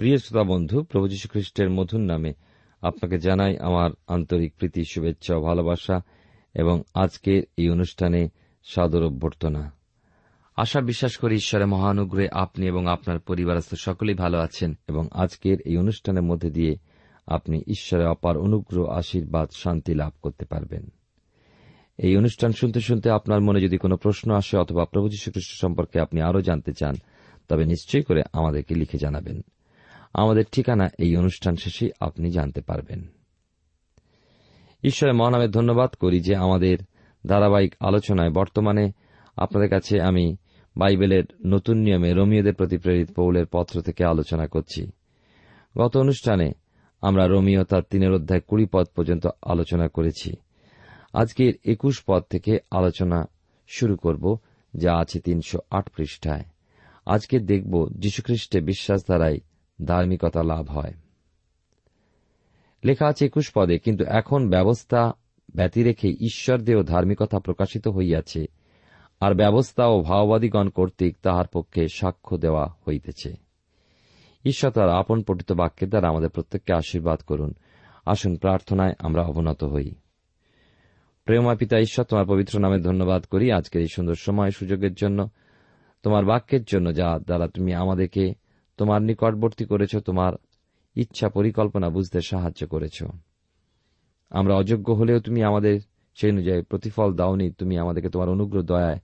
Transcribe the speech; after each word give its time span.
প্রিয় 0.00 0.18
শ্রোতা 0.18 0.44
বন্ধু, 0.44 0.82
প্রভু 0.82 1.08
যীশু 1.08 1.28
খ্রিস্টের 1.28 1.70
মধুর 1.70 2.00
নামে 2.00 2.32
আপনাকে 2.82 3.18
জানাই 3.18 3.58
আমার 3.58 3.90
আন্তরিক 4.06 4.54
প্রীতি, 4.54 4.84
শুভেচ্ছা 4.84 5.36
ও 5.36 5.40
ভালোবাসা 5.40 6.00
এবং 6.54 6.82
আজকের 6.94 7.42
এই 7.56 7.70
অনুষ্ঠানে 7.70 8.28
সাদর 8.64 9.02
অভ্যর্থনা। 9.02 9.72
আশা 10.56 10.80
বিশ্বাস 10.80 11.16
করি 11.16 11.34
ঈশ্বরের 11.34 11.66
মহানুগ্রহে 11.66 12.28
আপনি 12.32 12.66
এবং 12.66 12.86
আপনার 12.86 13.18
পরিবারস্থ 13.18 13.74
সকলেই 13.74 14.14
ভালো 14.14 14.38
আছেন 14.38 14.78
এবং 14.88 15.08
আজকের 15.12 15.60
এই 15.60 15.76
অনুষ্ঠানের 15.76 16.22
মধ্যে 16.22 16.50
দিয়ে 16.50 16.76
আপনি 17.26 17.62
ঈশ্বরের 17.66 18.06
অপার 18.06 18.38
অনুগ্রহ, 18.38 18.86
আশীর্বাদ, 18.86 19.48
শান্তি 19.54 19.94
লাভ 19.94 20.12
করতে 20.22 20.44
পারবেন। 20.44 20.92
এই 21.98 22.16
অনুষ্ঠান 22.16 22.52
শুনতে 22.52 22.80
শুনতে 22.80 23.10
আপনার 23.10 23.40
মনে 23.40 23.60
যদি 23.60 23.78
কোনো 23.78 23.96
প্রশ্ন 23.96 24.34
আসে 24.34 24.58
অথবা 24.58 24.84
প্রভু 24.84 25.08
যীশু 25.08 25.30
খ্রিস্ট 25.30 25.60
সম্পর্কে 25.60 26.00
আপনি 26.00 26.20
আরও 26.20 26.40
জানতে 26.40 26.72
চান, 26.72 26.94
তবে 27.48 27.64
নিশ্চয়ই 27.64 28.02
করে 28.02 28.22
আমাদেরকে 28.32 28.74
লিখে 28.74 28.98
জানাবেন। 28.98 29.40
আমাদের 30.14 30.44
ঠিকানা 30.52 30.88
এই 30.98 31.16
অনুষ্ঠান 31.16 31.56
শেষে 31.56 31.90
আপনি 32.00 32.30
জানতে 32.30 32.60
পারবেন। 32.60 33.06
ঈশ্বরের 34.82 35.14
মহানামে 35.14 35.48
ধন্যবাদ 35.48 35.90
করি 35.90 36.20
যে 36.20 36.36
আমাদের 36.36 36.78
ধারাবাহিক 37.26 37.74
আলোচনায় 37.80 38.30
বর্তমানে 38.30 38.92
আপনাদের 39.36 39.68
কাছে 39.68 40.00
আমি 40.00 40.36
বাইবেলের 40.76 41.24
নতুন 41.46 41.76
নিয়মে 41.76 42.12
রোমিওদের 42.12 42.54
প্রতি 42.54 42.78
প্রেরিত 42.78 43.12
পৌলের 43.12 43.46
পত্র 43.46 43.80
থেকে 43.80 44.04
আলোচনা 44.04 44.46
করছি। 44.46 44.90
গত 45.78 45.96
অনুষ্ঠানে 45.96 46.52
আমরা 47.00 47.26
রোমিও 47.26 47.64
তার 47.64 47.82
তিনের 47.90 48.12
অধ্যায় 48.12 48.40
কুড়ি 48.40 48.66
পদ 48.66 48.86
পর্যন্ত 48.96 49.26
আলোচনা 49.42 49.88
করেছি। 49.88 50.32
আজকের 51.12 51.54
একুশ 51.64 52.02
পদ 52.06 52.22
থেকে 52.30 52.58
আলোচনা 52.70 53.28
শুরু 53.68 53.96
করব, 53.96 54.38
যা 54.76 54.96
আছে 54.96 55.20
তিনশো 55.20 55.58
আট 55.70 55.90
পৃষ্ঠায়। 55.96 56.44
আজকে 57.06 57.38
দেখব 57.38 57.88
যীশুখ্রিস্টে 57.92 58.60
বিশ্বাস 58.60 59.04
দ্বারাই 59.04 59.40
ধার্মিকতা 59.84 60.42
লাভ 60.42 60.70
হয়। 60.70 60.94
লেখা 62.84 63.06
আছে 63.06 63.26
একুশ 63.26 63.50
পদে, 63.54 63.78
কিন্তু 63.78 64.04
এখন 64.04 64.50
ব্যবস্থা 64.50 65.12
ব্যতি 65.54 65.82
রেখে 65.82 66.08
ঈশ্বর 66.08 66.58
দেহ 66.58 66.82
ধার্মিকতা 66.82 67.38
প্রকাশিত 67.38 67.88
হইয়াছে, 67.88 68.46
আর 69.20 69.34
ব্যবস্থা 69.34 69.86
ও 69.86 70.00
ভাওবাদীগণ 70.00 70.68
কর্তৃক 70.68 71.16
তাহার 71.22 71.46
পক্ষে 71.46 71.88
সাক্ষ্য 71.88 72.36
দেওয়া 72.36 72.66
হইতেছে। 72.88 73.34
ঈশ্বর 74.44 74.70
তার 74.70 74.90
আপন 74.90 75.22
পঠিত 75.22 75.52
বাক্যের 75.52 75.88
দ্বারা 75.88 76.08
আমাদের 76.08 76.30
প্রত্যেককে 76.30 76.72
আশীর্বাদ 76.72 77.20
করুন। 77.20 77.54
আসুন 78.06 78.36
প্রার্থনায় 78.36 78.92
আমরা 78.98 79.22
অবনত 79.22 79.64
হই। 79.64 79.94
প্রেমা 81.24 81.54
পিতা, 81.54 81.78
ঈশ্বর 81.78 82.04
তোমার 82.04 82.26
পবিত্র 82.26 82.60
নামে 82.60 82.78
ধন্যবাদ 82.78 83.24
করি। 83.24 83.52
আজকের 83.52 83.80
এই 83.80 83.88
সুন্দর 83.94 84.14
সময় 84.14 84.50
সুযোগের 84.50 84.94
জন্য, 84.94 85.28
তোমার 86.02 86.24
বাক্যের 86.24 86.64
জন্য 86.64 86.94
যা 86.94 87.18
দ্বারা 87.18 87.48
তুমি 87.48 87.74
আমাদেরকে 87.74 88.39
তোমার 88.80 89.00
নিকটবর্তী 89.02 89.64
করেছ, 89.64 89.92
তোমার 89.96 90.32
ইচ্ছা 90.96 91.28
পরিকল্পনা 91.28 91.88
বুঝতে 91.90 92.18
সাহায্য 92.20 92.66
করেছ। 92.66 92.98
আমরা 94.30 94.54
অযোগ্য 94.54 94.92
হলেও 94.92 95.18
তুমি 95.20 95.40
আমাদের 95.42 95.80
সেই 96.14 96.30
অনুযায়ী 96.30 96.62
প্রতিফল 96.62 97.10
দাওনি, 97.14 97.50
তুমি 97.50 97.78
আমাদেরকে 97.78 98.08
তোমার 98.08 98.28
অনুগ্রহ 98.28 98.62
দয়ায় 98.62 99.00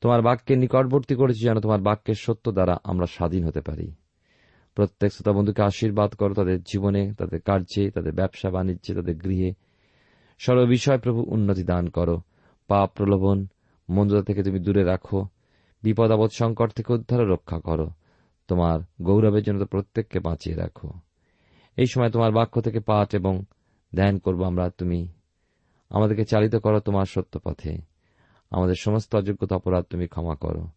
তোমার 0.00 0.22
বাক্যের 0.22 0.58
নিকটবর্তী 0.58 1.14
করেছি, 1.14 1.40
যেন 1.40 1.60
তোমার 1.60 1.80
বাক্যের 1.80 2.14
সত্য 2.18 2.52
দ্বারা 2.52 2.74
আমরা 2.84 3.06
স্বাধীন 3.06 3.44
হতে 3.44 3.60
পারি। 3.60 3.94
প্রত্যেক 4.74 5.12
শ্রোতা 5.12 5.32
বন্ধুকে 5.32 5.62
আশীর্বাদ 5.62 6.10
করো, 6.14 6.34
তাদের 6.34 6.62
জীবনে, 6.62 7.02
তাদের 7.18 7.40
কার্যে, 7.40 7.90
তাদের 7.90 8.12
ব্যবসা 8.12 8.50
বাণিজ্যে, 8.50 8.94
তাদের 8.94 9.16
গৃহে। 9.16 9.50
সর্ব 10.38 10.60
বিষয় 10.64 10.98
প্রভু, 10.98 11.20
উন্নতি 11.28 11.64
দান 11.64 11.88
করো। 11.88 12.16
পাপ 12.68 12.90
প্রলোভন 12.94 13.46
মন্দতা 13.88 14.22
থেকে 14.22 14.42
তুমি 14.42 14.58
দূরে 14.58 14.82
রাখো। 14.84 15.26
বিপদ, 15.82 16.10
আপদ 16.10 16.30
সংকট 16.38 16.70
থেকে 16.72 16.92
উদ্ধার 16.92 17.28
রক্ষা 17.28 17.60
করো। 17.60 17.88
তোমার 18.50 18.80
গৌরবের 19.02 19.42
জন্য 19.42 19.64
প্রত্যেককে 19.64 20.18
বাঁচিয়ে 20.20 20.56
রাখো। 20.56 20.90
এই 21.76 21.86
সময় 21.86 22.10
তোমার 22.10 22.32
বাক্য 22.32 22.60
থেকে 22.60 22.80
পাঠ 22.80 23.14
এবং 23.14 23.34
ধ্যান 23.94 24.18
করব 24.18 24.40
আমরা, 24.42 24.70
তুমি 24.70 25.00
আমাদেরকে 25.90 26.24
চালিত 26.24 26.56
করো 26.56 26.78
তোমার 26.80 27.06
সত্য 27.06 27.40
পথে 27.44 27.72
আমাদের 28.50 28.74
সমস্ত 28.80 29.14
অযোগ্যতা 29.14 29.56
অপরাধ 29.56 29.84
তুমি 29.84 30.06
ক্ষমা 30.06 30.34
করো। 30.34 30.68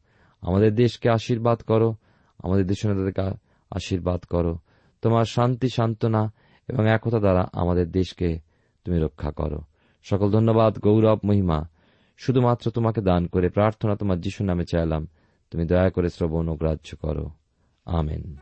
আমাদের 0.41 0.75
দেশকে 0.75 1.09
আশীর্বাদ 1.09 1.61
করো, 1.61 1.95
আমাদের 2.43 2.65
দেশ 2.67 2.85
নেতাদেরকে 2.85 3.37
আশীর্বাদ 3.69 4.21
করো। 4.23 4.57
তোমার 5.01 5.25
শান্তি, 5.25 5.69
সান্ত্বনা 5.69 6.33
এবং 6.67 6.89
একতা 6.89 7.19
দ্বারা 7.19 7.43
আমাদের 7.53 7.91
দেশকে 7.91 8.39
তুমি 8.83 8.99
রক্ষা 8.99 9.31
করো। 9.31 9.59
সকল 10.03 10.31
ধন্যবাদ, 10.31 10.79
গৌরব, 10.79 11.19
মহিমা। 11.25 11.61
শুধুমাত্র 12.17 12.71
তোমাকে 12.71 13.01
দান 13.01 13.27
করে 13.27 13.49
প্রার্থনা 13.49 13.95
তোমার 13.95 14.19
যিশু 14.21 14.43
নামে 14.43 14.63
চাইলাম। 14.71 15.07
তুমি 15.51 15.65
দয়া 15.65 15.89
করে 15.89 16.09
শ্রবণ 16.09 16.47
ও 16.47 16.55
গ্রাহ্য 16.55 16.97
করো। 17.01 17.29
আমেন 17.85 18.35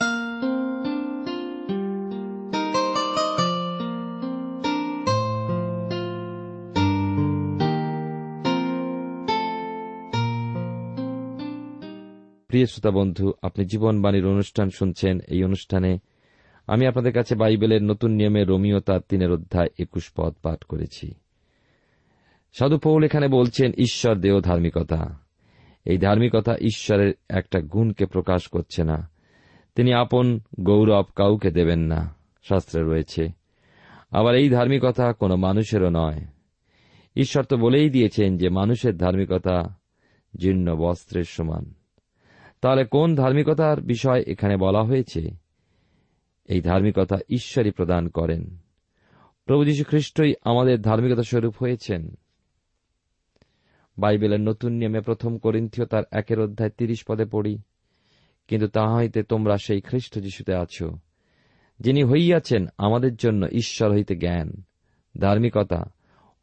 প্রিয় 12.47 12.65
শ্রোতা 12.65 12.91
বন্ধু, 12.91 13.33
আপনি 13.41 13.65
জীবনবাণীর 13.65 14.25
অনুষ্ঠান 14.25 14.69
শুনছেন 14.69 15.19
এই 15.27 15.43
অনুষ্ঠানে। 15.43 15.99
আমি 16.67 16.87
আপনাদের 16.87 17.13
কাছে 17.13 17.35
বাইবেলের 17.35 17.83
নতুন 17.83 18.11
নিয়মে 18.11 18.43
রোমিও 18.43 18.79
তার 18.79 18.99
তিনের 19.09 19.31
অধ্যায় 19.31 19.67
একুশ 19.79 20.11
পদ 20.15 20.33
পাঠ 20.43 20.63
করেছি। 20.63 21.13
সাধু 22.53 22.77
পৌল 22.77 23.03
এখানে 23.03 23.27
বলছেন, 23.27 23.71
ঈশ্বর 23.77 24.15
দেহ 24.15 24.39
ধার্মিকতা। 24.39 25.19
এই 25.85 25.97
ধার্মিকতা 25.97 26.57
ঈশ্বরের 26.57 27.13
একটা 27.29 27.59
গুণকে 27.61 28.05
প্রকাশ 28.05 28.47
করছে 28.47 28.83
না। 28.83 29.10
তিনি 29.75 29.93
আপন 29.93 30.39
গৌরব 30.59 31.05
কাউকে 31.15 31.51
দেবেন 31.51 31.79
না, 31.79 32.15
শাস্ত্রে 32.43 32.81
রয়েছে। 32.83 33.27
আবার 34.11 34.35
এই 34.35 34.49
ধার্মিকতা 34.49 35.13
কোনো 35.13 35.35
মানুষেরও 35.35 35.89
নয়। 35.89 36.25
ঈশ্বর 37.15 37.43
তো 37.43 37.57
বলেই 37.57 37.89
দিয়েছেন 37.89 38.37
যে 38.37 38.49
মানুষের 38.49 38.97
ধার্মিকতা 38.97 39.79
জীর্ণ 40.35 40.75
বস্ত্রের 40.75 41.23
সমান। 41.23 41.73
তাহলে 42.61 42.85
কোন 42.85 43.15
ধার্মিকতার 43.15 43.81
বিষয় 43.81 44.23
এখানে 44.27 44.57
বলা 44.57 44.83
হয়েছে? 44.83 45.29
এই 46.45 46.61
ধার্মিকতা 46.61 47.17
ঈশ্বরই 47.29 47.71
প্রদান 47.71 48.07
করেন। 48.07 48.57
প্রভু 49.45 49.65
যীশু 49.65 49.83
খ্রিস্টই 49.83 50.33
আমাদের 50.43 50.81
ধার্মিকতা 50.81 51.23
স্বরূপ 51.23 51.55
হয়েছেন। 51.59 52.15
বাইবেলের 53.97 54.41
নতুন 54.41 54.71
নিয়মে 54.71 55.01
প্রথম 55.01 55.37
করিন্থীয় 55.37 55.87
তার 55.87 56.03
একের 56.11 56.39
অধ্যায় 56.39 56.69
তিরিশ 56.69 57.03
পদে 57.07 57.25
পড়ি। 57.25 57.57
কিন্তু 58.51 58.67
তাহা 58.67 58.95
হইতে 58.95 59.23
তোমরা 59.23 59.57
সেই 59.57 59.81
খ্রিস্ট 59.81 60.19
যিশুতে 60.19 60.53
আছো, 60.53 60.97
যিনি 61.79 62.03
হইয়াছেন 62.03 62.65
আমাদের 62.77 63.15
জন্য 63.15 63.45
ঈশ্বর 63.51 63.91
হইতে 63.91 64.15
জ্ঞান, 64.15 64.63
ধার্মিকতা 65.17 65.91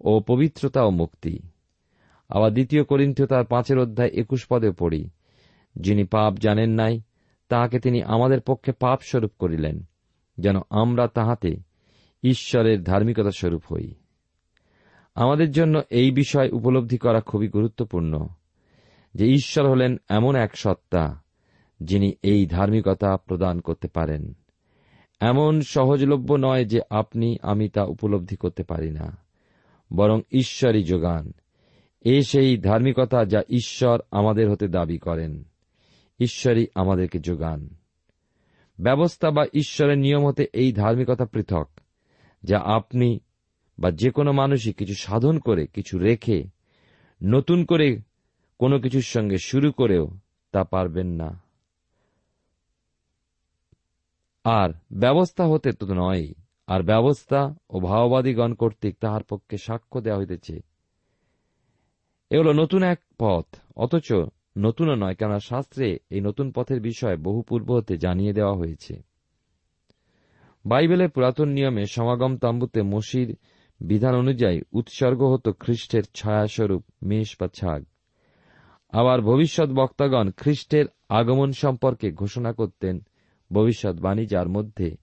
ও 0.00 0.20
পবিত্রতা 0.20 0.82
ও 0.82 0.90
মুক্তি। 0.90 1.38
আবার 2.28 2.52
দ্বিতীয় 2.52 2.84
করিন্থীয় 2.84 3.28
তার 3.28 3.44
পাঁচের 3.44 3.78
অধ্যায় 3.78 4.08
একুশ 4.08 4.46
পদে 4.50 4.70
পড়ি, 4.70 5.10
যিনি 5.76 6.04
পাপ 6.04 6.38
জানেন 6.38 6.70
নাই, 6.70 7.00
তাহাকে 7.48 7.80
তিনি 7.80 8.02
আমাদের 8.02 8.40
পক্ষে 8.40 8.72
পাপ 8.72 9.00
স্বরূপ 9.02 9.32
করিলেন, 9.38 9.84
যেন 10.38 10.56
আমরা 10.70 11.08
তাহাতে 11.08 11.56
ঈশ্বরের 12.22 12.82
ধার্মিকতা 12.82 13.30
স্বরূপ 13.30 13.62
হই। 13.72 13.94
আমাদের 15.14 15.50
জন্য 15.50 15.80
এই 15.90 16.10
বিষয় 16.10 16.50
উপলব্ধি 16.50 16.98
করা 16.98 17.20
খুবই 17.20 17.48
গুরুত্বপূর্ণ 17.48 18.26
যে 19.14 19.26
ঈশ্বর 19.26 19.70
হলেন 19.70 19.96
এমন 20.08 20.36
এক 20.36 20.56
সত্তা 20.56 21.27
যিনি 21.80 22.12
এই 22.22 22.46
ধার্মিকতা 22.46 23.16
প্রদান 23.16 23.60
করতে 23.60 23.88
পারেন। 23.88 24.34
এমন 25.20 25.60
সহজলভ্য 25.60 26.34
নয় 26.34 26.64
যে 26.64 26.80
আপনি, 26.90 27.36
আমি 27.42 27.68
তা 27.68 27.84
উপলব্ধি 27.84 28.36
করতে 28.36 28.62
পারি 28.62 28.90
না। 28.90 29.18
বরং 29.96 30.20
ঈশ্বরই 30.32 30.82
যোগান। 30.82 31.32
এ 32.00 32.22
সেই 32.22 32.56
ধার্মিকতা 32.56 33.24
যা 33.24 33.42
ঈশ্বর 33.48 34.00
আমাদের 34.10 34.50
হতে 34.50 34.68
দাবি 34.68 34.98
করেন। 34.98 35.44
ঈশ্বরই 36.20 36.66
আমাদেরকে 36.74 37.18
যোগান। 37.18 37.68
ব্যবস্থা 38.80 39.30
বা 39.30 39.46
ঈশ্বরের 39.54 39.98
নিয়ম 39.98 40.26
হতে 40.26 40.46
এই 40.52 40.72
ধার্মিকতা 40.72 41.24
পৃথক, 41.24 41.68
যা 42.42 42.58
আপনি 42.58 43.20
বা 43.78 43.90
যে 43.90 44.10
কোনো 44.10 44.32
মানুষই 44.32 44.72
কিছু 44.72 44.94
সাধন 44.94 45.38
করে, 45.38 45.66
কিছু 45.66 45.98
রেখে, 45.98 46.44
নতুন 47.22 47.64
করে 47.64 47.98
কোনো 48.58 48.80
কিছুর 48.80 49.02
সঙ্গে 49.02 49.36
শুরু 49.38 49.72
করেও 49.72 50.10
তা 50.52 50.64
পারবেন 50.64 51.06
না। 51.06 51.47
আর 54.48 54.70
ব্যবস্থা 54.92 55.44
হতে 55.46 55.72
তো 55.72 55.86
নয়, 55.94 56.26
আর 56.66 56.82
ব্যবস্থা 56.82 57.54
ও 57.70 57.80
ভাওবাদীগণ 57.80 58.54
কর্তৃক 58.54 58.94
তাহার 59.00 59.22
পক্ষে 59.22 59.56
সাক্ষ্য 59.58 60.00
দেওয়া 60.00 60.18
হইতেছে। 60.18 60.56
এ 62.30 62.38
হল 62.38 62.52
নতুন 62.52 62.82
এক 62.82 63.00
পথ, 63.18 63.46
অথচ 63.76 64.12
নতুনও 64.58 64.94
নয়, 64.94 65.14
কেননা 65.14 65.40
শাস্ত্রে 65.40 65.98
এই 66.10 66.20
নতুন 66.20 66.50
পথের 66.50 66.80
বিষয়ে 66.80 67.16
বহু 67.16 67.42
পূর্ব 67.42 67.72
হতে 67.72 67.96
জানিয়ে 67.96 68.32
দেওয়া 68.32 68.54
হয়েছে। 68.56 69.02
বাইবেলের 70.64 71.10
পুরাতন 71.10 71.48
নিয়মে 71.48 71.86
সমাগম 71.86 72.36
তাম্বুতে 72.36 72.82
মসির 72.82 73.36
বিধান 73.80 74.14
অনুযায়ী 74.14 74.60
উৎসর্গ 74.72 75.20
হতো 75.22 75.52
খ্রিস্টের 75.52 76.02
ছায়াস্বরূপ 76.14 76.82
মেষ 77.02 77.36
বা 77.40 77.48
ছাগ। 77.48 77.84
আবার 78.92 79.20
ভবিষ্যৎ 79.20 79.68
বক্তাগণ 79.68 80.30
খ্রিস্টের 80.36 80.86
আগমন 81.08 81.52
সম্পর্কে 81.52 82.12
ঘোষণা 82.12 82.52
করতেন 82.52 83.00
ভবিষ্যৎবাণী 83.52 84.26
যার 84.26 84.48
মধ্যে 84.48 84.96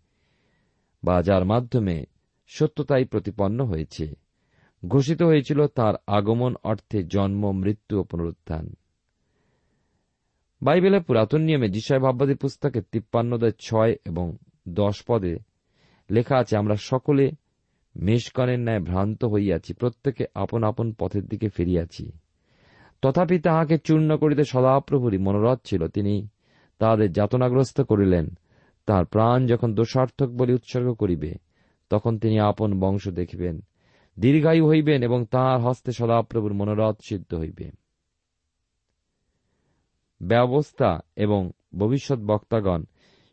বা 1.04 1.22
যার 1.22 1.46
মাধ্যমে 1.46 2.06
সত্যতাই 2.48 3.06
প্রতিপন্ন 3.06 3.66
হয়েছে। 3.66 4.16
ঘোষিত 4.88 5.24
হয়েছিল 5.24 5.68
তার 5.68 5.94
আগমন 6.08 6.56
অর্থে 6.64 7.04
জন্ম, 7.04 7.52
মৃত্যু 7.52 8.00
ও 8.00 8.04
পুনরুত্থান। 8.04 8.76
বাইবেলের 10.62 11.04
পুরাতন 11.04 11.42
নিয়মে 11.42 11.70
যিশয় 11.70 12.00
ভাববাদী 12.00 12.36
পুস্তকে 12.36 12.82
তিপ্পান্নদের 12.82 13.52
ছয় 13.60 13.96
এবং 14.06 14.38
দশ 14.70 15.04
পদে 15.08 15.38
লেখা 16.12 16.38
আছে, 16.38 16.58
আমরা 16.58 16.76
সকলে 16.76 17.32
মেষকণের 17.96 18.60
ন্যায় 18.60 18.80
ভ্রান্ত 18.80 19.26
হইয়াছি, 19.26 19.74
প্রত্যেকে 19.74 20.26
আপন 20.36 20.64
আপন 20.64 20.94
পথের 20.94 21.26
দিকে 21.26 21.50
ফিরিয়াছি। 21.50 22.12
তথাপি 23.02 23.40
তাহাকে 23.40 23.78
চূর্ণ 23.78 24.18
করিতে 24.18 24.44
সদাপ্রভুরই 24.44 25.18
মনোরথ 25.18 25.60
ছিল। 25.66 25.88
তিনি 25.88 26.28
তাহাদের 26.80 27.12
যাতনাগ্রস্ত 27.12 27.82
করিলেন। 27.82 28.30
তার 28.86 29.06
প্রাণ 29.06 29.48
যখন 29.48 29.76
দোষার্থক 29.76 30.28
বলে 30.28 30.54
উৎসর্গ 30.54 30.94
করিবে, 30.94 31.36
তখন 31.90 32.18
তিনি 32.18 32.40
আপন 32.40 32.80
বংশ 32.80 33.08
দেখিবেন। 33.08 33.62
দীর্ঘায়ু 34.20 34.70
হইবেন 34.70 35.04
এবং 35.04 35.26
তাহার 35.26 35.62
হস্তে 35.62 35.92
সদাপ্রভুর 35.92 36.54
মনোরথ 36.54 37.00
সিদ্ধ 37.10 37.34
হইবে। 37.34 37.72
ব্যবস্থা 40.22 41.00
এবং 41.16 41.52
ভবিষ্যৎ 41.78 42.20
বক্তাগণ 42.20 42.84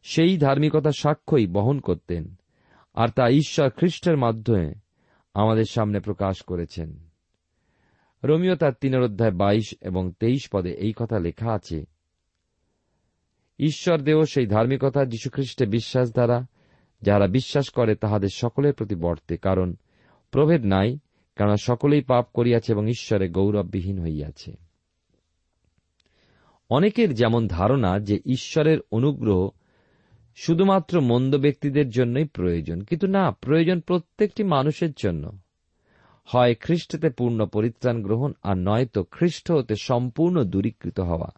সেই 0.02 0.38
ধার্মিকতার 0.38 0.92
সাক্ষ্যই 0.98 1.46
বহন 1.46 1.80
করতেন, 1.80 2.34
আর 2.94 3.08
তা 3.08 3.28
ঈশ্বর 3.28 3.70
খ্রিস্টের 3.70 4.16
মাধ্যমে 4.16 4.74
আমাদের 5.34 5.64
সামনে 5.64 6.00
প্রকাশ 6.00 6.42
করেছেন। 6.42 7.08
রোমিও 8.24 8.56
তার 8.56 8.72
তিনের 8.80 9.02
অধ্যায় 9.02 9.30
বাইশ 9.30 9.74
এবং 9.80 10.12
তেইশ 10.20 10.48
পদে 10.52 10.70
এই 10.70 10.92
কথা 10.96 11.18
লেখা 11.18 11.52
আছে 11.52 11.91
ঈশ্বর 13.58 13.98
দেহ 13.98 14.22
সেই 14.22 14.46
ধার্মিকতা 14.46 15.04
যীশুখ্রিস্টে 15.04 15.66
বিশ্বাস 15.66 16.12
দ্বারা 16.12 16.46
যারা 17.02 17.26
বিশ্বাস 17.26 17.68
করে 17.68 17.94
তাহাদের 17.94 18.28
সকলের 18.34 18.72
প্রতি 18.72 18.94
বর্তে, 18.94 19.36
কারণ 19.36 19.74
প্রভেদ 20.30 20.64
নাই, 20.64 20.98
কেননা 21.36 21.56
সকলেই 21.56 22.00
পাপ 22.00 22.28
করিয়াছে 22.34 22.72
এবং 22.72 22.88
ঈশ্বরে 22.88 23.28
গৌরববিহীন 23.28 24.02
হইয়াছে। 24.02 24.56
অনেকের 26.70 27.14
যেমন 27.14 27.48
ধারণা 27.48 27.98
যে 27.98 28.20
ঈশ্বরের 28.26 28.78
অনুগ্রহ 28.90 29.50
শুধুমাত্র 30.36 31.00
মন্দ 31.00 31.36
ব্যক্তিদের 31.36 31.90
জন্যই 31.90 32.24
প্রয়োজন, 32.24 32.80
কিন্তু 32.80 33.06
না, 33.06 33.30
প্রয়োজন 33.30 33.80
প্রত্যেকটি 33.80 34.44
মানুষের 34.44 34.92
জন্য। 34.96 35.38
হয় 36.24 36.54
খ্রিস্টতে 36.54 37.10
পূর্ণ 37.10 37.46
পরিত্রাণ 37.46 38.02
গ্রহণ, 38.02 38.32
আর 38.42 38.56
নয়তো 38.56 39.04
খ্রিস্ট 39.04 39.52
হতে 39.52 39.74
সম্পূর্ণ 39.76 40.44
দূরীকৃত 40.44 41.00
হওয়া। 41.00 41.28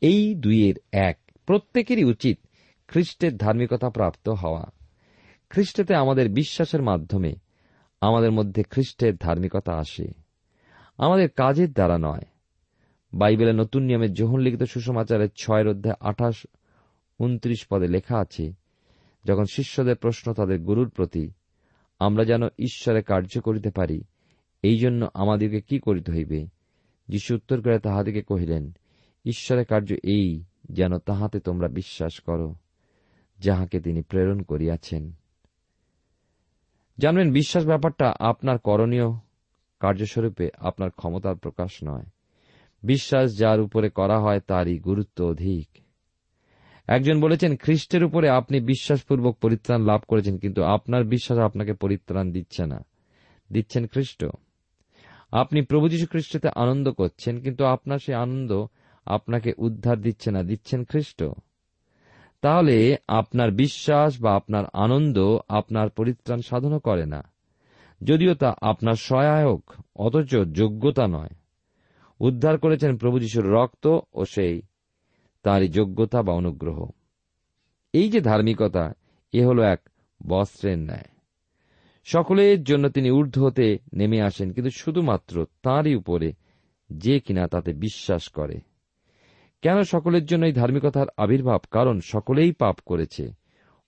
এই 0.00 0.34
দুইয়ের 0.34 0.74
এক। 0.92 1.23
প্রত্যেকেরই 1.46 2.04
উচিত 2.04 2.38
খ্রিস্টের 2.88 3.36
ধার্মিকতা 3.36 3.90
প্রাপ্ত 3.90 4.28
হওয়া। 4.28 4.64
খ্রিস্টতে 5.50 5.94
আমাদের 5.94 6.28
বিশ্বাসের 6.28 6.82
মাধ্যমে 6.82 7.34
আমাদের 8.00 8.32
মধ্যে 8.32 8.62
খ্রিস্টের 8.62 9.16
ধার্মিকতা 9.16 9.72
আসে। 9.72 10.08
আমাদের 10.98 11.28
কাজের 11.28 11.72
দ্বারা 11.72 11.98
নয়। 11.98 12.22
বাইবেলের 13.14 13.54
নতুন 13.54 13.82
নিয়মে 13.82 14.08
যোহন 14.08 14.40
লিখিত 14.40 14.62
সুষমাচারের 14.62 15.28
ছয়ের 15.36 15.68
অধ্যায় 15.68 15.96
আঠাশ, 16.00 16.46
উনত্রিশ 17.18 17.66
পদে 17.70 17.86
লেখা 17.86 18.18
আছে, 18.18 18.52
যখন 19.24 19.44
শিষ্যদের 19.44 19.96
প্রশ্ন 19.96 20.32
তাদের 20.32 20.60
গুরুর 20.60 20.88
প্রতি, 20.88 21.30
আমরা 21.98 22.24
যেন 22.24 22.42
ঈশ্বরে 22.58 23.02
কার্য 23.02 23.40
করিতে 23.40 23.70
পারি, 23.70 24.04
এই 24.62 24.78
জন্য 24.78 25.08
আমাদিগকে 25.14 25.60
কি 25.60 25.78
করিতে 25.78 26.12
হইবে? 26.12 26.46
যিশু 27.08 27.34
উত্তর 27.34 27.62
করে 27.62 27.78
তাহাদিকে 27.78 28.22
কহিলেন, 28.22 28.72
ঈশ্বরের 29.24 29.64
কার্য 29.64 29.94
এই 30.02 30.44
যেন 30.70 30.98
তাহাতে 30.98 31.40
তোমরা 31.40 31.68
বিশ্বাস 31.68 32.20
করো, 32.20 32.54
যাহাকে 33.38 33.80
তিনি 33.80 34.02
প্রেরণ 34.02 34.42
করিয়াছেন। 34.42 35.12
জানবেন 36.98 37.32
বিশ্বাস 37.32 37.66
ব্যাপারটা 37.66 38.14
আপনার 38.20 38.58
করণীয়, 38.58 39.12
কার্যস্বরূপে 39.80 40.50
আপনার 40.58 40.90
ক্ষমতার 40.90 41.36
প্রকাশ 41.36 41.70
নয়। 41.84 42.04
বিশ্বাস 42.82 43.38
যার 43.38 43.60
উপরে 43.60 43.90
করা 43.90 44.20
হয় 44.20 44.40
তারই 44.40 44.78
গুরুত্ব 44.78 45.24
অধিক। 45.24 45.68
একজন 46.86 47.20
বলেছেন, 47.20 47.56
খ্রিস্টের 47.56 48.04
উপরে 48.04 48.28
আপনি 48.28 48.60
বিশ্বাসপূর্বক 48.60 49.38
পরিত্রাণ 49.38 49.82
লাভ 49.82 50.00
করেছেন, 50.08 50.38
কিন্তু 50.38 50.62
আপনার 50.62 51.04
বিশ্বাস 51.04 51.38
আপনাকে 51.38 51.72
পরিত্রাণ 51.72 52.32
দিচ্ছে 52.32 52.66
না। 52.66 52.84
দিচ্ছেন 53.52 53.86
খ্রিস্ট। 53.86 54.24
আপনি 55.32 55.62
প্রভু 55.62 55.88
যীশু 55.88 56.06
খ্রিস্টতে 56.06 56.48
আনন্দ 56.48 56.90
করছেন, 56.90 57.40
কিন্তু 57.40 57.64
আপনার 57.64 57.98
সেই 57.98 58.14
আনন্দ 58.14 58.66
আপনাকে 59.06 59.52
উদ্ধার 59.58 60.00
দিচ্ছে 60.00 60.30
না, 60.30 60.42
দিচ্ছেন 60.42 60.84
খ্রিস্ট। 60.84 61.24
তাহলে 62.42 62.96
আপনার 63.08 63.50
বিশ্বাস 63.50 64.20
বা 64.20 64.34
আপনার 64.34 64.64
আনন্দ 64.72 65.38
আপনার 65.48 65.90
পরিত্রাণ 65.90 66.40
সাধনও 66.40 66.78
করে 66.78 67.06
না। 67.06 67.24
যদিও 68.04 68.34
তা 68.34 68.54
আপনার 68.62 68.94
সহায়ক, 68.94 69.70
অথচ 69.96 70.36
যোগ্যতা 70.36 71.06
নয়। 71.06 71.30
উদ্ধার 72.20 72.58
করেছেন 72.58 72.96
প্রভু 72.96 73.18
যিশুর 73.18 73.50
রক্ত 73.50 73.98
ও 74.12 74.24
সেই 74.24 74.62
তাঁরই 75.42 75.68
যোগ্যতা 75.68 76.22
বা 76.22 76.32
অনুগ্রহ। 76.32 76.90
এই 77.92 78.08
যে 78.08 78.20
ধার্মিকতা, 78.20 78.92
এ 79.32 79.46
হল 79.46 79.60
এক 79.60 79.88
বস্ত্রের 80.26 80.78
ন্যায়। 80.78 81.04
সকলের 82.04 82.64
জন্য 82.64 82.88
তিনি 82.88 83.10
ঊর্ধ্ব 83.10 83.46
হতে 83.46 83.78
নেমে 83.94 84.22
আসেন, 84.22 84.52
কিন্তু 84.52 84.70
শুধুমাত্র 84.70 85.46
তাঁরই 85.62 85.94
উপরে, 85.94 86.32
যে 86.90 87.20
কিনা 87.20 87.48
তাতে 87.48 87.72
বিশ্বাস 87.72 88.28
করে। 88.28 88.60
কেন 89.64 89.82
সকলের 89.82 90.24
জন্য 90.24 90.46
এই 90.46 90.52
ধার্মিকতার 90.52 91.06
আবির্ভাব? 91.16 91.60
কারণ 91.70 92.00
সকলেই 92.00 92.52
পাপ 92.52 92.78
করেছে 92.86 93.32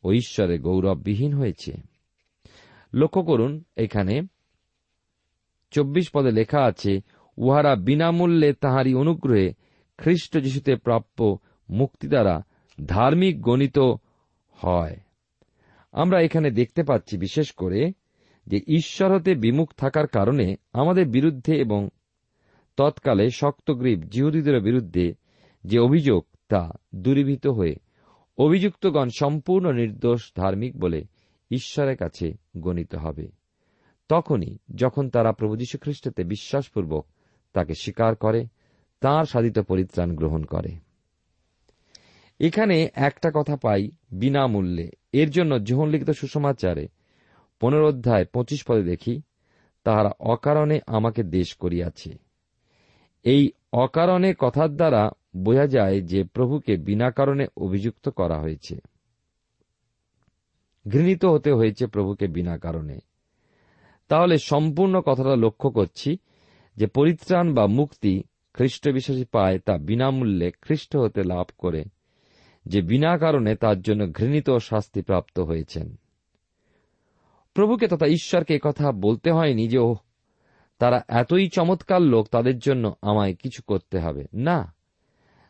ও 0.03 0.13
ঈশ্বরে 0.13 0.59
গৌরববিহীন 0.59 1.35
হয়েছে। 1.35 1.73
লক্ষ্য 2.95 3.23
করুন, 3.23 3.65
এখানে 3.77 4.23
চব্বিশ 5.71 6.11
পদে 6.11 6.31
লেখা 6.31 6.61
আছে, 6.63 7.01
উহারা 7.37 7.77
বিনামূল্যে 7.77 8.53
তাহারই 8.53 8.95
অনুগ্রহে 8.95 9.55
খ্রিস্ট 9.99 10.39
যিশুতে 10.39 10.77
প্রাপ্য 10.77 11.39
মুক্তি 11.71 12.09
দ্বারা 12.09 12.43
ধার্মিক 12.87 13.43
গণিত 13.43 13.79
হয়। 14.53 14.97
আমরা 15.93 16.21
এখানে 16.21 16.51
দেখতে 16.51 16.83
পাচ্ছি 16.83 17.19
বিশেষ 17.19 17.53
করে 17.53 17.93
যে 18.47 18.61
ঈশ্বর 18.69 19.15
হতে 19.15 19.35
বিমুখ 19.35 19.75
থাকার 19.77 20.07
কারণে 20.07 20.57
আমাদের 20.73 21.07
বিরুদ্ধে 21.07 21.57
এবং 21.57 21.89
তৎকালে 22.77 23.31
শক্তগ্রীব 23.31 24.01
জিহুদীদের 24.01 24.61
বিরুদ্ধে 24.61 25.26
যে 25.67 25.79
অভিযোগ 25.79 26.27
তা 26.49 26.71
দূরীভূত 26.95 27.47
হয়ে 27.47 27.77
অভিযুক্তগণ 28.39 29.09
সম্পূর্ণ 29.19 29.73
নির্দোষ 29.73 30.33
ধার্মিক 30.37 30.81
বলে 30.81 31.05
ঈশ্বরের 31.51 31.97
কাছে 31.97 32.35
গণিত 32.57 32.95
হবে। 32.95 33.29
তখনই 34.09 34.59
যখন 34.75 35.11
তারা 35.11 35.33
প্রভু 35.33 35.57
যীশু 35.57 35.79
খ্রিস্টতে 35.79 36.25
বিশ্বাসপূর্বক 36.25 37.07
তাকে 37.53 37.75
স্বীকার 37.75 38.15
করে, 38.15 38.47
তাঁর 39.01 39.27
সাধিত 39.27 39.59
পরিত্রাণ 39.59 40.17
গ্রহণ 40.17 40.45
করে। 40.45 40.77
এখানে 42.41 42.89
একটা 42.95 43.31
কথা 43.35 43.57
পাই 43.57 43.91
বিনামূল্যে। 44.13 44.91
এর 45.13 45.31
জন্য 45.31 45.55
লিখিত 45.87 46.11
সুসমাচারে 46.11 46.89
পনেরো 47.61 47.89
অধ্যায় 47.89 48.25
পঁচিশ 48.25 48.65
পদে 48.65 48.83
দেখি, 48.83 49.23
তাহারা 49.85 50.11
অকারণে 50.21 50.81
আমাকে 50.87 51.23
দেশ 51.23 51.55
করিয়াছে। 51.55 52.19
এই 53.23 53.51
অকারণে 53.73 54.35
কথার 54.39 54.69
দ্বারা 54.69 55.11
বোঝা 55.37 55.67
যায় 55.67 56.01
যে 56.01 56.25
প্রভুকে 56.25 56.77
বিনা 56.77 57.11
কারণে 57.11 57.47
অভিযুক্ত 57.57 58.09
করা 58.09 58.39
হয়েছে। 58.41 58.81
ঘৃণিত 60.89 61.25
হতে 61.25 61.53
হয়েছে 61.53 61.87
প্রভুকে 61.87 62.27
বিনা 62.27 62.59
কারণে। 62.59 62.99
তাহলে 64.09 64.39
সম্পূর্ণ 64.39 65.01
কথাটা 65.01 65.37
লক্ষ্য 65.37 65.71
করছি 65.71 66.19
যে 66.77 66.87
পরিত্রাণ 66.87 67.55
বা 67.55 67.67
মুক্তি 67.67 68.23
খ্রিস্ট 68.55 68.89
বিশ্বাসী 68.89 69.25
পায় 69.25 69.59
তা 69.59 69.79
বিনামূল্যে 69.79 70.51
খ্রিস্ট 70.51 70.97
হতে 70.97 71.23
লাভ 71.25 71.47
করে, 71.59 71.85
যে 72.67 72.83
বিনা 72.83 73.19
কারণে 73.19 73.57
তার 73.57 73.81
জন্য 73.81 74.13
ঘৃণিত 74.13 74.51
শাস্তি 74.51 75.03
প্রাপ্ত 75.03 75.39
হয়েছেন। 75.39 75.97
প্রভুকে 77.55 77.89
তথা 77.89 78.07
ঈশ্বরকে 78.07 78.59
কথা 78.63 78.93
বলতে 78.93 79.31
হয়নি 79.31 79.69
যে 79.69 79.79
ও 79.79 79.97
তারা 80.79 81.05
এতই 81.09 81.49
চমৎকার 81.49 82.03
লোক, 82.03 82.27
তাদের 82.27 82.59
জন্য 82.59 82.95
আমায় 83.03 83.35
কিছু 83.35 83.63
করতে 83.67 83.99
হবে। 83.99 84.27
না 84.35 84.76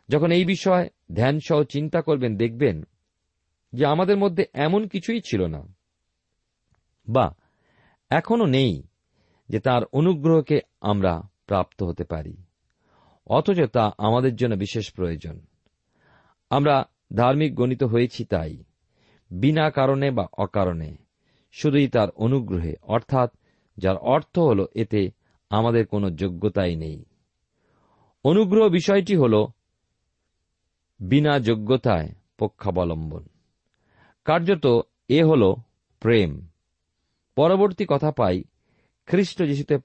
যখন 0.09 0.31
এই 0.31 0.45
বিষয়ে 0.45 0.89
ধ্যান 1.15 1.39
সহ 1.39 1.63
চিন্তা 1.63 2.01
করবেন, 2.01 2.37
দেখবেন 2.37 2.83
যে 3.73 3.85
আমাদের 3.85 4.17
মধ্যে 4.17 4.45
এমন 4.53 4.87
কিছুই 4.87 5.21
ছিল 5.21 5.45
না। 5.47 5.75
বা 7.09 7.35
এখনও 8.09 8.45
নেই 8.45 8.83
যে 9.49 9.59
তার 9.59 9.85
অনুগ্রহকে 9.85 10.59
আমরা 10.81 11.21
প্রাপ্ত 11.47 11.83
হতে 11.83 12.03
পারি। 12.03 12.37
অথচ 13.27 13.61
তা 13.61 13.91
আমাদের 13.97 14.35
জন্য 14.35 14.55
বিশেষ 14.55 14.93
প্রয়োজন। 14.93 15.41
আমরা 16.49 16.89
ধার্মিক 17.15 17.55
গণিত 17.55 17.83
হয়েছি 17.83 18.25
তাই, 18.25 18.63
বিনা 19.31 19.69
কারণে 19.69 20.11
বা 20.11 20.27
অকারণে, 20.37 20.97
শুধুই 21.51 21.87
তার 21.87 22.09
অনুগ্রহে, 22.09 22.75
অর্থাৎ 22.81 23.33
যার 23.77 23.97
অর্থ 23.97 24.39
হল 24.39 24.65
এতে 24.75 25.11
আমাদের 25.49 25.87
কোনো 25.87 26.09
যোগ্যতাই 26.09 26.75
নেই। 26.75 27.05
অনুগ্রহ 28.23 28.69
বিষয়টি 28.69 29.15
হল 29.15 29.47
বিনা 30.99 31.39
যোগ্যতায় 31.39 32.09
পক্ষাবলম্বন। 32.37 33.23
কার্যত 34.25 34.81
এ 35.07 35.23
হল 35.23 35.55
প্রেম। 35.99 36.47
পরবর্তী 37.35 37.85
কথা 37.89 38.11
পাই, 38.11 38.43
খ্রিস্ট 39.05 39.43
যিশুতে 39.43 39.77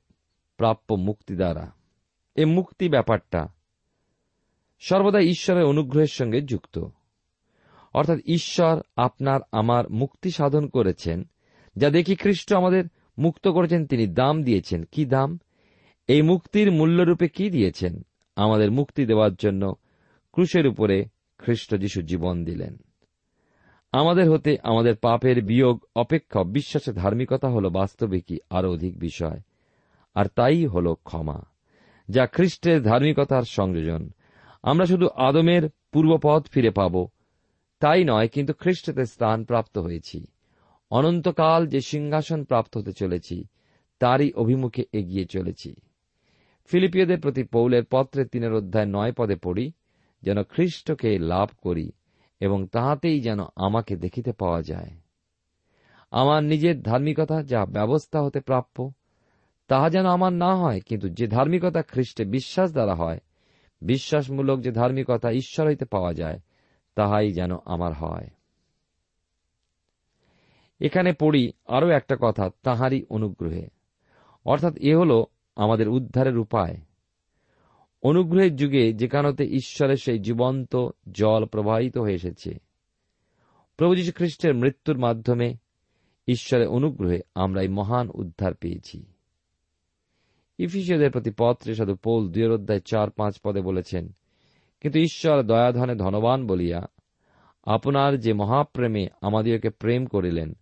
প্রাপ্য 0.56 0.94
মুক্তি 0.94 1.34
দ্বারা। 1.34 1.72
এ 2.34 2.44
মুক্তি 2.44 2.88
ব্যাপারটা 2.88 3.48
সর্বদা 4.80 5.20
ঈশ্বরের 5.20 5.64
অনুগ্রহের 5.64 6.06
সঙ্গে 6.06 6.40
যুক্ত। 6.40 6.84
অর্থাৎ 7.94 8.18
ঈশ্বর 8.26 8.82
আপনার 8.96 9.40
আমার 9.52 9.90
মুক্তি 9.90 10.30
সাধন 10.30 10.68
করেছেন, 10.68 11.28
যা 11.76 11.90
দেখি 11.90 12.16
খ্রিস্ট 12.16 12.52
আমাদের 12.52 12.84
মুক্ত 13.18 13.48
করেছেন, 13.48 13.86
তিনি 13.86 14.06
দাম 14.06 14.42
দিয়েছেন। 14.42 14.82
কি 14.82 15.04
দাম? 15.04 15.38
এই 16.08 16.22
মুক্তির 16.22 16.72
মূল্যরূপে 16.72 17.28
কি 17.28 17.50
দিয়েছেন? 17.50 18.02
আমাদের 18.36 18.70
মুক্তি 18.70 19.06
দেওয়ার 19.06 19.34
জন্য 19.34 19.74
ক্রুশের 20.32 20.66
উপরে 20.66 20.96
খ্রিস্ট 21.38 21.74
যিশু 21.74 22.02
জীবন 22.02 22.44
দিলেন। 22.44 22.76
আমাদের 23.92 24.30
হতে 24.30 24.56
আমাদের 24.62 24.96
পাপের 24.96 25.42
বিয়োগ 25.42 25.76
অপেক্ষা 25.94 26.44
বিশ্বাসে 26.44 26.92
ধার্মিকতা 26.92 27.48
হল 27.48 27.68
বাস্তবিকই 27.68 28.38
আরও 28.50 28.68
অধিক 28.72 28.98
বিষয়, 28.98 29.40
আর 30.14 30.26
তাই 30.34 30.66
হল 30.66 30.94
ক্ষমা, 30.94 31.38
যা 32.08 32.26
খ্রিস্টের 32.26 32.82
ধার্মিকতার 32.82 33.42
সংযোজন। 33.42 34.10
আমরা 34.62 34.86
শুধু 34.86 35.06
আদমের 35.08 35.62
পূর্বপথ 35.92 36.42
ফিরে 36.46 36.70
পাব, 36.70 36.94
তাই 37.82 38.04
নয়, 38.04 38.28
কিন্তু 38.28 38.52
খ্রিস্টতে 38.52 39.04
স্থান 39.04 39.44
প্রাপ্ত 39.44 39.78
হয়েছি। 39.78 40.26
অনন্তকাল 40.90 41.66
যে 41.66 41.80
সিংহাসন 41.80 42.44
প্রাপ্ত 42.44 42.72
হতে 42.76 42.92
চলেছি, 42.92 43.44
তারই 44.00 44.32
অভিমুখে 44.32 44.82
এগিয়ে 44.92 45.24
চলেছি। 45.24 45.70
ফিলিপিয়দের 46.70 47.20
প্রতি 47.20 47.42
পৌলের 47.44 47.84
পত্রে 47.90 48.24
তিনের 48.24 48.52
অধ্যায় 48.52 48.86
নয় 48.86 49.12
পদে 49.12 49.36
পড়ি 49.36 49.72
যেন 50.22 50.42
খ্রিস্টকে 50.42 51.18
লাভ 51.18 51.48
করি 51.62 51.92
এবং 52.40 52.66
তাহাতেই 52.66 53.20
যেন 53.20 53.38
আমাকে 53.56 53.96
দেখিতে 53.96 54.32
পাওয়া 54.32 54.62
যায়। 54.62 54.90
আমার 56.10 56.44
নিজের 56.44 56.82
ধার্মিকতা 56.82 57.42
যা 57.42 57.66
ব্যবস্থা 57.66 58.22
হতে 58.22 58.40
প্রাপ্য, 58.40 58.92
তাহা 59.68 59.90
যেন 59.90 60.06
আমার 60.06 60.32
না 60.32 60.56
হয়, 60.56 60.80
কিন্তু 60.80 61.08
যে 61.08 61.26
ধার্মিকতা 61.26 61.82
খ্রিস্টে 61.82 62.24
বিশ্বাস 62.24 62.72
দ্বারা 62.72 62.94
হয়, 62.94 63.18
বিশ্বাসমূলক 63.80 64.60
যে 64.60 64.72
ধার্মিকতা 64.72 65.30
ঈশ্বর 65.30 65.66
হইতে 65.66 65.84
পাওয়া 65.84 66.14
যায়, 66.14 66.40
তাহাই 66.94 67.32
যেন 67.32 67.50
আমার 67.64 67.92
হয়। 67.92 68.30
এখানে 70.80 71.12
পড়ি 71.12 71.52
আরও 71.66 71.88
একটা 71.88 72.16
কথা 72.20 72.50
তাহারই 72.62 73.04
অনুগ্রহে। 73.10 73.68
অর্থাৎ 74.44 74.76
এ 74.76 74.96
হল 74.96 75.24
আমাদের 75.56 75.88
উদ্ধারের 75.88 76.38
উপায়। 76.38 76.76
অনুগ্রহের 78.02 78.56
যুগে 78.56 78.92
যেখানতে 78.92 79.44
ঈশ্বরের 79.44 79.96
সেই 79.96 80.18
জীবন্ত 80.18 80.76
জল 81.12 81.44
প্রবাহিত 81.44 81.98
হয়ে 81.98 82.14
এসেছে। 82.14 82.58
প্রভু 83.76 83.94
যীশু 83.94 84.12
খ্রিস্টের 84.14 84.54
মৃত্যুর 84.54 84.98
মাধ্যমে 84.98 85.54
ঈশ্বরের 86.28 86.68
অনুগ্রহে 86.68 87.20
আমরা 87.34 87.62
এই 87.62 87.68
মহান 87.68 88.10
উদ্ধার 88.14 88.54
পেয়েছি। 88.54 89.04
ইফিসীয়দের 90.58 91.10
প্রতি 91.10 91.30
পত্রে 91.38 91.74
সাধু 91.74 91.94
পৌল 91.94 92.28
দুয়ের 92.28 92.50
অধ্যায় 92.50 92.80
চার 92.80 93.10
পাঁচ 93.10 93.34
পদে 93.44 93.60
বলেছেন, 93.60 94.12
কিন্তু 94.80 94.98
ঈশ্বর 94.98 95.42
দয়াধনে 95.42 95.94
ধনবান 95.94 96.46
বলিয়া 96.46 96.86
আপনার 97.64 98.18
যে 98.18 98.32
মহাপ্রেমে 98.32 99.08
আমাদিওকে 99.20 99.70
প্রেম 99.70 100.06
করিলেন, 100.06 100.56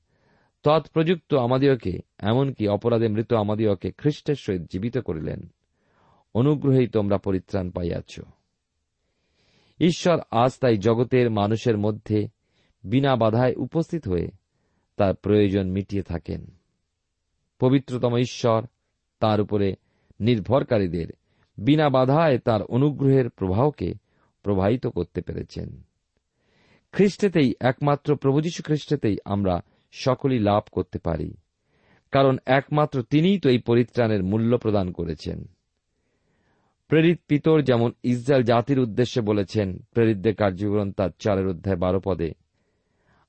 তৎপ্রযুক্ত 0.63 1.35
আমাদিওকে 1.35 1.99
এমনকি 2.19 2.69
অপরাধে 2.69 3.09
মৃত 3.09 3.33
আমাদিওকে 3.33 3.93
খ্রিস্টের 3.93 4.35
সহিত 4.35 4.63
জীবিত 4.71 4.99
করিলেন। 4.99 5.53
অনুগ্রহেই 6.35 6.87
তোমরা 6.87 7.19
পরিত্রাণ 7.19 7.71
পাইয়াছ। 7.71 8.21
ঈশ্বর 9.81 10.21
আজ 10.31 10.59
তাই 10.61 10.77
জগতের 10.77 11.31
মানুষের 11.31 11.79
মধ্যে 11.79 12.29
বিনা 12.85 13.17
বাধায় 13.17 13.55
উপস্থিত 13.55 14.09
হয়ে 14.09 14.29
তার 14.97 15.15
প্রয়োজন 15.15 15.71
মিটিয়ে 15.71 16.03
থাকেন। 16.03 16.47
পবিত্রতম 17.61 18.17
ঈশ্বর 18.17 18.67
তার 19.21 19.41
উপরে 19.41 19.75
নির্ভরকারীদের 20.21 21.07
বিনা 21.59 21.89
বাধায় 21.89 22.39
তার 22.39 22.63
অনুগ্রহের 22.63 23.31
প্রবাহকে 23.31 23.95
প্রবাহিত 24.43 24.87
করতে 24.87 25.21
পেরেছেন। 25.21 25.83
খ্রিস্টেতেই 26.93 27.55
একমাত্র 27.61 28.17
প্রভু 28.17 28.41
যীশু 28.41 28.63
খ্রিস্টেতেই 28.63 29.17
আমরা 29.25 29.61
সকলই 29.93 30.39
লাভ 30.39 30.63
করতে 30.73 30.99
পারি, 30.99 31.35
কারণ 32.11 32.39
একমাত্র 32.47 33.03
তিনিই 33.03 33.41
তো 33.41 33.51
এই 33.51 33.59
পরিত্রাণের 33.59 34.23
মূল্য 34.23 34.59
প্রদান 34.59 34.93
করেছেন। 34.93 35.45
প্রেরিত 36.91 37.21
পিতর 37.29 37.63
যেমন 37.63 37.93
ইসরায়েল 38.03 38.45
জাতির 38.45 38.79
উদ্দেশ্যে 38.79 39.21
বলেছেন, 39.21 39.79
প্রেরিতদের 39.79 40.35
কার্যবিবরণ 40.35 40.93
তার 40.93 41.11
চারের 41.19 41.47
অধ্যায় 41.47 41.77
বারো 41.77 42.01
পদে। 42.05 42.33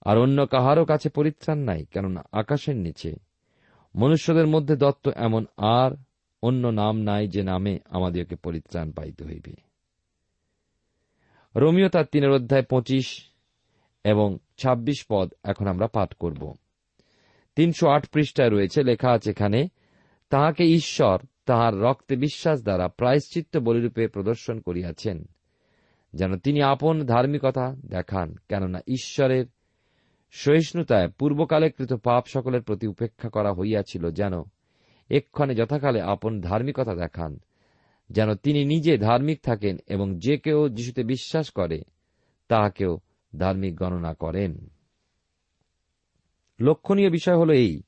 আর 0.05 0.17
অন্য 0.17 0.47
কাহারও 0.47 0.85
কাছে 0.85 1.09
পরিত্রাণ 1.09 1.57
নাই, 1.57 1.85
কেননা 1.85 2.23
আকাশের 2.31 2.75
নিচে। 2.75 3.15
মনুষ্যদের 3.95 4.47
মধ্যে 4.47 4.75
দত্ত 4.75 5.09
এমন 5.15 5.45
আর 5.57 5.91
অন্য 6.41 6.67
নাম 6.67 7.01
নাই 7.01 7.27
যে 7.27 7.43
নামে 7.43 7.79
আমাদেরকে 7.89 8.35
পরিত্রাণ 8.35 8.91
পাইতে 8.91 9.25
হইবে। 9.25 9.53
রোমিও 11.55 11.89
তার 11.89 12.05
তিনের 12.05 12.31
অধ্যায় 12.31 12.63
পঁচিশ 12.63 13.25
এবং 14.03 14.37
২৬ 14.57 15.05
পদ 15.09 15.33
এখন 15.43 15.67
আমরা 15.67 15.87
পাঠ 15.87 16.13
করব। 16.13 16.55
তিনশো 17.55 17.87
আট 17.87 18.09
পৃষ্ঠায় 18.09 18.49
রয়েছে, 18.49 18.83
লেখা 18.83 19.11
আছে 19.11 19.29
এখানে, 19.29 19.67
তাহাকে 20.29 20.63
ঈশ্বর 20.63 21.19
তাহার 21.45 21.79
রক্তে 21.79 22.15
বিশ্বাস 22.15 22.63
দ্বারা 22.63 22.87
প্রায়শ্চিত্ত 22.87 23.57
বলিরূপে 23.57 24.07
প্রদর্শন 24.07 24.59
করিয়াছেন। 24.59 25.25
যেন 26.13 26.37
তিনি 26.37 26.61
আপন 26.61 27.05
ধার্মিকতা 27.05 27.75
দেখান, 27.85 28.35
কেননা 28.49 28.79
ঈশ্বরের 28.87 29.45
সহিষ্ণুতায় 30.31 31.09
পূর্বকালে 31.09 31.71
কৃত 31.71 31.93
পাপ 31.93 32.23
সকলের 32.27 32.61
প্রতি 32.61 32.87
উপেক্ষা 32.87 33.29
করা 33.29 33.53
হইয়াছিল 33.53 34.11
যেন 34.11 34.33
এক্ষণে 35.09 35.55
যথাকালে 35.55 36.01
আপন 36.01 36.41
ধার্মিকতা 36.41 36.95
দেখান, 36.95 37.39
যেন 38.09 38.35
তিনি 38.35 38.65
নিজে 38.65 38.97
ধার্মিক 38.97 39.41
থাকেন 39.43 39.77
এবং 39.87 40.19
যে 40.19 40.37
কেউ 40.37 40.69
যিশুতে 40.69 41.03
বিশ্বাস 41.03 41.49
করে, 41.49 41.81
তাহাকেও 42.47 42.99
ধার্মিক 43.37 43.75
গণনা 43.75 44.13
করেন। 44.13 44.69
লক্ষণীয় 46.59 47.09
বিষয় 47.09 47.37
হল 47.37 47.49
এই 47.49 47.81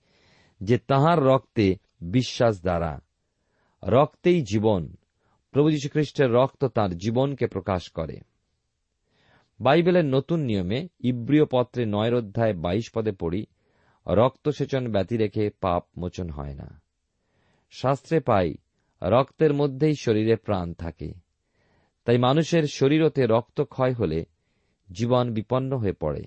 যে 0.61 0.77
তাহার 0.77 1.23
রক্তে 1.23 1.75
বিশ্বাস 2.01 2.61
দ্বারা 2.61 2.99
রক্তেই 3.87 4.41
জীবন। 4.41 4.95
প্রভু 5.51 5.69
খ্রিস্টের 5.91 6.31
রক্ত 6.31 6.65
তাঁর 6.65 6.91
জীবনকে 6.91 7.47
প্রকাশ 7.47 7.91
করে। 7.91 8.17
বাইবেলের 9.59 10.05
নতুন 10.05 10.39
নিয়মে 10.39 10.87
ইব্রিয় 10.99 11.45
পত্রে 11.51 11.85
নয়ের 11.85 12.15
অধ্যায় 12.15 12.53
বাইশ 12.53 12.91
পদে 12.95 13.11
পড়ি, 13.11 13.45
রক্তসেচন 14.07 14.91
ব্যতি 14.91 15.17
রেখে 15.17 15.49
পাপ 15.61 15.83
মোচন 15.97 16.29
হয় 16.29 16.53
না। 16.53 16.81
শাস্ত্রে 17.71 18.19
পাই, 18.19 18.55
রক্তের 19.01 19.53
মধ্যেই 19.53 19.93
শরীরে 19.99 20.35
প্রাণ 20.35 20.73
থাকে। 20.73 21.13
তাই 22.05 22.17
মানুষের 22.17 22.63
শরীরতে 22.63 23.25
রক্ত 23.25 23.61
ক্ষয় 23.61 23.93
হলে 23.93 24.25
জীবন 24.91 25.33
বিপন্ন 25.33 25.77
হয়ে 25.77 25.93
পড়ে। 25.93 26.21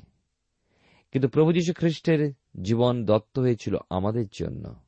কিন্তু 1.13 1.29
প্রভু 1.29 1.53
যীশু 1.53 1.73
খ্রিস্টের 1.73 2.33
জীবন 2.63 3.05
দত্ত 3.05 3.39
হয়েছিল 3.39 3.77
আমাদের 3.91 4.27
জন্য। 4.41 4.86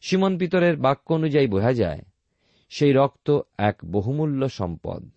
সিমন 0.00 0.38
পিতরের 0.38 0.76
বাক্য 0.76 1.14
অনুযায়ী 1.14 1.46
বোঝা 1.46 1.72
যায়, 1.72 2.02
সেই 2.68 2.92
রক্ত 2.92 3.40
এক 3.58 3.76
বহুমূল্য 3.86 4.48
সম্পদ। 4.48 5.10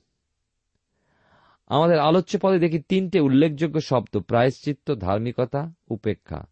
আমাদের 1.68 2.00
আলোচ্য 2.00 2.40
পদে 2.42 2.60
দেখি 2.60 2.80
তিনটে 2.80 3.20
উল্লেখযোগ্য 3.20 3.82
শব্দ, 3.82 4.20
প্রায়শ্চিত্ত, 4.20 4.92
ধার্মিকতা, 4.92 5.74
উপেক্ষা। 5.90 6.48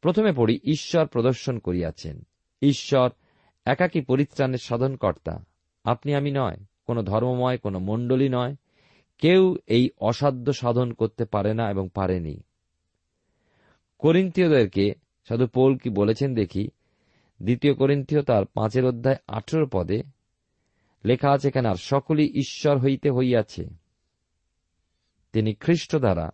প্রথমে 0.00 0.32
পড়ি, 0.32 0.60
ঈশ্বর 0.64 1.06
প্রদর্শন 1.06 1.58
করিয়াছেন। 1.58 2.22
ঈশ্বর 2.62 3.10
একাকী 3.64 4.00
পরিত্রাণের 4.00 4.58
সাধনকর্তা। 4.58 5.44
আপনি 5.84 6.14
আমি 6.14 6.30
নয়, 6.30 6.56
কোন 6.86 7.02
ধর্মময়, 7.02 7.58
কোন 7.58 7.78
মণ্ডলী 7.78 8.28
নয়। 8.28 8.56
কেউ 9.18 9.56
এই 9.66 9.90
অসাধ্য 9.98 10.52
সাধন 10.52 10.92
করতে 10.92 11.24
পারে 11.24 11.54
না 11.54 11.70
এবং 11.70 11.88
পারেনি। 11.94 12.42
করিন্তীয়দেরকে 13.98 14.94
সাধু 15.28 15.46
পোল 15.46 15.76
কি 15.76 15.90
বলেছেন 15.90 16.34
দেখি 16.34 16.68
দ্বিতীয় 17.42 17.74
করিন্থীয় 17.74 18.22
তার 18.22 18.44
পাঁচের 18.44 18.84
অধ্যায় 18.84 19.16
আঠেরো 19.28 19.66
পদে 19.72 20.02
লেখা 21.04 21.30
আছে 21.30 21.50
কেন 21.50 21.66
আর 21.66 21.74
সকলই 21.74 22.26
ঈশ্বর 22.26 22.78
হইতে 22.78 23.10
হইয়াছে। 23.10 23.68
তিনি 25.32 25.54
খ্রিস্ট 25.54 25.96
দ্বারা 25.96 26.30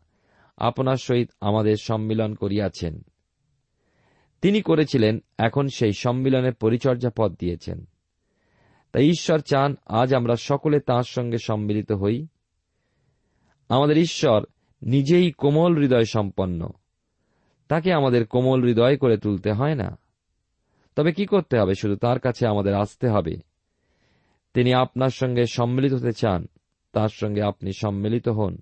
আপনার 0.57 0.97
সহিত 0.97 1.31
আমাদের 1.41 1.77
সম্মিলন 1.77 2.35
করিয়াছেন। 2.35 3.03
তিনি 4.43 4.63
করেছিলেন, 4.63 5.19
এখন 5.39 5.69
সেই 5.69 5.93
সম্মিলনের 5.93 6.55
পরিচর্যা 6.55 7.11
পদ 7.17 7.37
দিয়েছেন। 7.39 7.85
তাই 8.93 9.09
ঈশ্বর 9.09 9.39
চান, 9.39 9.77
আজ 9.87 10.15
আমরা 10.15 10.37
সকলে 10.37 10.81
তাঁর 10.81 11.05
সঙ্গে 11.05 11.39
সম্মিলিত 11.39 11.93
হই। 11.93 12.27
আমাদের 13.69 13.99
ঈশ্বর 13.99 14.45
নিজেই 14.83 15.33
কোমল 15.33 15.79
হৃদয় 15.79 16.05
সম্পন্ন। 16.05 16.71
তাকে 17.69 17.93
আমাদের 17.93 18.27
কোমল 18.27 18.65
হৃদয় 18.65 18.97
করে 18.97 19.17
তুলতে 19.17 19.53
হয় 19.53 19.75
না। 19.75 19.99
তবে 20.97 21.13
কি 21.13 21.27
করতে 21.27 21.59
হবে? 21.59 21.75
শুধু 21.75 21.97
তার 21.97 22.19
কাছে 22.19 22.47
আমাদের 22.47 22.75
আসতে 22.75 23.09
হবে। 23.09 23.37
তিনি 24.55 24.75
আপনার 24.75 25.09
সঙ্গে 25.09 25.47
সম্মিলিত 25.47 25.93
হতে 25.93 26.13
চান। 26.13 26.47
তার 26.93 27.09
সঙ্গে 27.09 27.43
আপনি 27.43 27.73
সম্মিলিত 27.73 28.29
হন। 28.29 28.57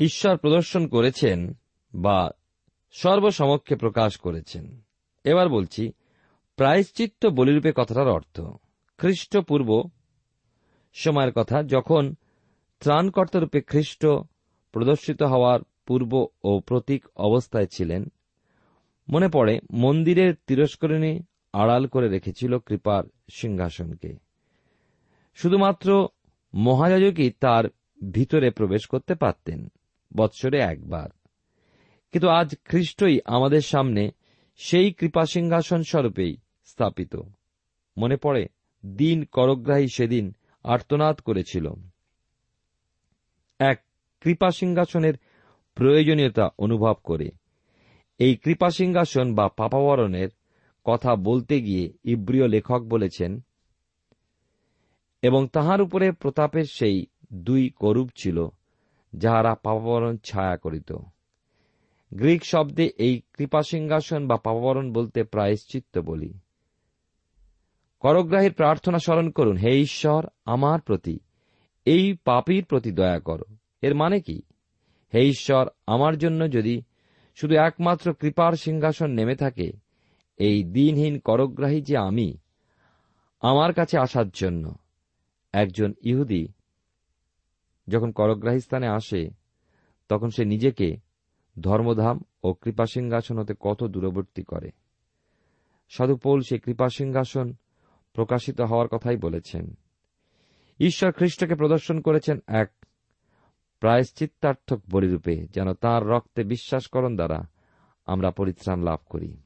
ঈশ্বর 0.00 0.36
প্রদর্শন 0.36 0.86
করেছেন 0.86 1.56
বা 1.94 2.30
সর্বসমক্ষে 2.90 3.76
প্রকাশ 3.76 4.16
করেছেন। 4.16 4.80
এবার 5.24 5.48
বলছি, 5.48 5.92
প্রায়শ্চিত্ত 6.56 7.26
বলিরূপে 7.26 7.72
কথাটার 7.76 8.08
অর্থ 8.08 8.40
খ্রিস্টপূর্ব 8.98 9.90
সময়ের 10.94 11.32
কথা, 11.32 11.62
যখন 11.62 12.14
ত্রাণকর্তারূপে 12.80 13.60
খ্রিস্ট 13.60 14.06
প্রদর্শিত 14.72 15.22
হওয়ার 15.22 15.60
পূর্ব 15.86 16.26
ও 16.44 16.60
প্রতীক 16.60 17.04
অবস্থায় 17.16 17.66
ছিলেন, 17.66 18.06
মনে 19.08 19.28
পড়ে 19.28 19.60
মন্দিরের 19.72 20.34
তিরস্করণী 20.46 21.20
আড়াল 21.52 21.86
করে 21.86 22.08
রেখেছিল 22.08 22.58
কৃপার 22.58 23.04
সিংহাসনকে। 23.30 24.16
শুধুমাত্র 25.34 26.08
মহাযাজকই 26.54 27.30
তার 27.30 27.64
ভিতরে 28.10 28.50
প্রবেশ 28.50 28.86
করতে 28.86 29.14
পারতেন 29.14 29.68
বৎসরে 30.16 30.58
একবার। 30.58 31.08
কিন্তু 32.12 32.28
আজ 32.28 32.56
খ্রিস্টই 32.64 33.20
আমাদের 33.24 33.60
সামনে 33.60 34.10
সেই 34.56 34.92
কৃপা 34.92 35.26
সিংহাসন 35.26 35.82
স্বরূপেই 35.82 36.36
স্থাপিত। 36.64 37.16
মনে 37.98 38.16
পড়ে, 38.16 38.48
দিন 38.86 39.24
করগ্রাহী 39.24 39.86
সেদিন 39.94 40.34
আর্তনাদ 40.64 41.20
করেছিল। 41.20 41.72
এক 43.58 43.84
কৃপা 44.20 44.50
সিংহাসনের 44.50 45.14
প্রয়োজনীয়তা 45.74 46.48
অনুভব 46.58 46.94
করে। 47.04 47.30
এই 48.18 48.36
কৃপা 48.36 48.70
সিংহাসন 48.70 49.34
বা 49.34 49.48
পাপাবরণের 49.48 50.28
কথা 50.90 51.16
বলতে 51.16 51.60
গিয়ে 51.60 51.92
ইব্রিয় 52.04 52.48
লেখক 52.48 52.82
বলেছেন, 52.82 53.40
এবং 55.22 55.48
তাহার 55.48 55.80
উপরে 55.80 56.12
প্রতাপের 56.12 56.64
সেই 56.64 57.06
দুই 57.32 57.70
করূপ 57.70 58.10
ছিল, 58.16 58.48
যাহারা 59.12 59.54
পাপাবরণ 59.54 60.16
ছায়া 60.24 60.56
করিত। 60.56 60.92
গ্রিক 62.14 62.44
শব্দে 62.44 62.90
এই 62.98 63.22
কৃপাসিংহাসন 63.32 64.28
বা 64.28 64.36
পাপাবরণ 64.36 64.92
বলতে 64.92 65.24
প্রায়শ্চিত্ত 65.24 65.98
বলি। 65.98 66.38
করগ্রাহীর 68.00 68.52
প্রার্থনা 68.52 68.98
স্মরণ 68.98 69.30
করুন, 69.30 69.56
হে 69.56 69.80
ঈশ্বর, 69.80 70.26
আমার 70.44 70.80
প্রতি, 70.80 71.18
এই 71.84 72.16
পাপীর 72.24 72.64
প্রতি 72.64 72.92
দয়া 72.92 73.20
করো। 73.20 73.44
এর 73.82 73.94
মানে 73.94 74.20
কি? 74.20 74.42
হে 75.14 75.20
ঈশ্বর, 75.20 75.68
আমার 75.86 76.18
জন্য 76.18 76.50
যদি 76.50 76.82
শুধু 77.34 77.54
একমাত্র 77.54 78.14
কৃপার 78.14 78.52
সিংহাসন 78.52 79.10
নেমে 79.10 79.34
থাকে 79.34 79.87
এই 80.38 80.64
দিনহীন 80.64 81.18
করগ্রাহী 81.18 81.82
যে 81.82 81.96
আমি, 81.96 82.38
আমার 83.40 83.72
কাছে 83.72 83.98
আসার 83.98 84.28
জন্য। 84.28 84.74
একজন 85.52 85.92
ইহুদি 86.02 86.48
যখন 87.88 88.12
করগ্রাহী 88.12 88.60
স্থানে 88.60 88.86
আসে, 88.86 89.30
তখন 90.08 90.30
সে 90.30 90.44
নিজেকে 90.44 90.96
ধর্মধাম 91.60 92.20
ও 92.42 92.54
কৃপাসিংহাসন 92.54 93.38
হতে 93.38 93.54
কত 93.60 93.84
দূরবর্তী 93.84 94.42
করে। 94.42 94.70
সাধু 95.88 96.16
পৌল 96.16 96.40
সে 96.40 96.58
কৃপাসিংহাসন 96.58 97.54
প্রকাশিত 98.12 98.60
হওয়ার 98.60 98.88
কথাই 98.88 99.16
বলেছেন। 99.16 99.74
ঈশ্বর 100.80 101.12
খ্রিস্টকে 101.12 101.54
প্রদর্শন 101.54 102.00
করেছেন 102.00 102.38
এক 102.46 102.70
প্রায়শ্চিত্তার্থক 103.80 104.80
বলিরূপে, 104.90 105.46
যেন 105.54 105.72
তার 105.72 106.06
রক্তে 106.06 106.44
বিশ্বাসকরণ 106.44 107.16
দ্বারা 107.16 107.42
আমরা 108.06 108.30
পরিত্রাণ 108.30 108.82
লাভ 108.82 108.98
করি। 109.06 109.36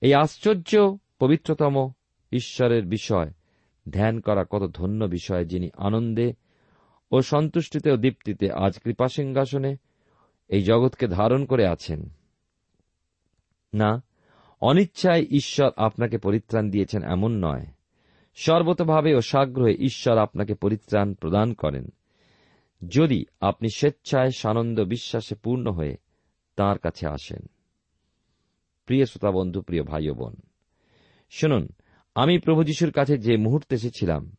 এই 0.00 0.14
আশ্চর্য, 0.14 0.96
পবিত্রতম 1.18 1.92
ঈশ্বরের 2.32 2.86
বিষয়। 2.86 3.32
ধ্যান 3.90 4.20
করা 4.20 4.44
কত 4.50 4.70
ধন্য 4.74 5.04
বিষয় 5.04 5.44
যিনি 5.44 5.70
আনন্দে 5.76 6.32
ও 7.12 7.22
সন্তুষ্টিতে 7.22 7.90
ও 7.90 7.96
দীপ্তিতে 7.96 8.50
আজ 8.52 8.78
কৃপা 8.78 9.08
সিংহাসনে 9.08 9.76
এই 10.48 10.62
জগৎকে 10.62 11.06
ধারণ 11.08 11.44
করে 11.44 11.66
আছেন। 11.66 12.10
না, 13.74 14.02
অনিচ্ছায় 14.60 15.22
ঈশ্বর 15.22 15.70
আপনাকে 15.76 16.18
পরিত্রাণ 16.18 16.70
দিয়েছেন 16.70 17.02
এমন 17.02 17.44
নয়। 17.44 17.66
সর্বতভাবে 18.34 19.14
ও 19.14 19.20
সাগ্রহে 19.20 19.72
ঈশ্বর 19.72 20.18
আপনাকে 20.18 20.54
পরিত্রাণ 20.54 21.14
প্রদান 21.14 21.54
করেন। 21.54 21.88
যদি 22.88 23.24
আপনি 23.40 23.68
স্বেচ্ছায় 23.68 24.30
সানন্দ 24.30 24.80
বিশ্বাসে 24.80 25.34
পূর্ণ 25.34 25.70
হয়ে 25.70 25.96
তার 26.56 26.78
কাছে 26.78 27.08
আসেন। 27.08 27.57
প্রিয় 28.88 29.06
শ্রোতা 29.06 29.30
বন্ধু, 29.30 29.62
প্রিয় 29.62 29.82
ভাই 29.82 30.08
ও 30.08 30.14
বোন, 30.14 30.34
শুনুন, 31.30 31.68
আমি 32.14 32.38
প্রভু 32.38 32.64
যিশুর 32.64 32.90
কাছে 32.90 33.18
যে 33.18 33.36
মুহূর্তে 33.36 33.74
এসেছিলাম, 33.74 34.32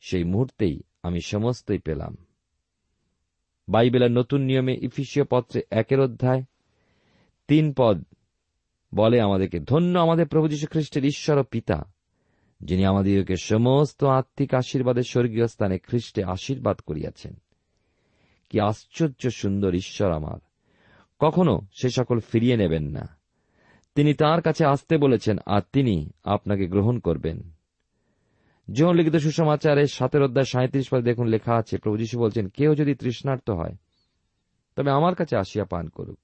সেই 0.00 0.24
মুহূর্তেই 0.24 0.80
আমি 1.02 1.20
সমস্তই 1.20 1.78
পেলাম। 1.78 2.16
বাইবেলের 3.68 4.10
নতুন 4.10 4.40
নিয়মে 4.40 4.74
ইফিসীয় 4.82 5.26
পত্রে 5.30 5.62
একের 5.70 6.00
অধ্যায় 6.00 6.42
তিন 7.48 7.72
পদ 7.78 8.04
বলে 8.94 9.20
আমাদেরকে, 9.20 9.60
ধন্য 9.60 9.98
আমাদের 9.98 10.26
প্রভু 10.26 10.48
যীশু 10.48 10.66
খ্রিস্টের 10.66 11.04
ঈশ্বর 11.04 11.38
ও 11.38 11.42
পিতা, 11.42 11.92
যিনি 12.60 12.84
আমাদিগকে 12.84 13.36
সমস্ত 13.36 14.04
আত্মিক 14.04 14.54
আশীর্বাদের 14.54 15.02
স্বর্গীয় 15.02 15.46
স্থানে 15.46 15.78
খ্রিস্টে 15.78 16.24
আশীর্বাদ 16.24 16.80
করিয়াছেন। 16.80 17.34
কি 18.50 18.60
আশ্চর্য 18.60 19.30
সুন্দর 19.30 19.74
ঈশ্বর 19.74 20.12
আমার! 20.12 20.38
কখনো 21.18 21.60
সে 21.72 21.90
সকল 21.90 22.20
ফিরিয়ে 22.20 22.56
নেবেন 22.56 22.84
না। 22.84 23.21
তিনি 23.94 24.14
তার 24.14 24.42
কাছে 24.42 24.64
আসতে 24.64 24.98
বলেছেন, 24.98 25.36
আর 25.46 25.62
তিনি 25.72 26.12
আপনাকে 26.24 26.66
গ্রহণ 26.66 26.98
করবেন। 26.98 27.52
যখন 28.68 28.94
লিখিত 28.96 29.16
সুসমাচারের 29.16 29.86
সাতের 29.86 30.22
অধ্যায় 30.22 30.44
সাঁত্রিশ 30.44 30.86
পদে 30.90 31.02
দেখুন 31.02 31.26
লেখা 31.26 31.54
আছে, 31.56 31.78
প্রভু 31.78 31.96
যীশু 31.96 32.18
বলছেন, 32.18 32.48
কেউ 32.48 32.74
যদি 32.74 32.94
তৃষ্ণার্ত 32.94 33.50
হয়, 33.50 33.74
তবে 34.76 34.90
আমার 34.90 35.14
কাছে 35.14 35.36
আসিয়া 35.36 35.64
পান 35.64 35.88
করুক। 35.88 36.18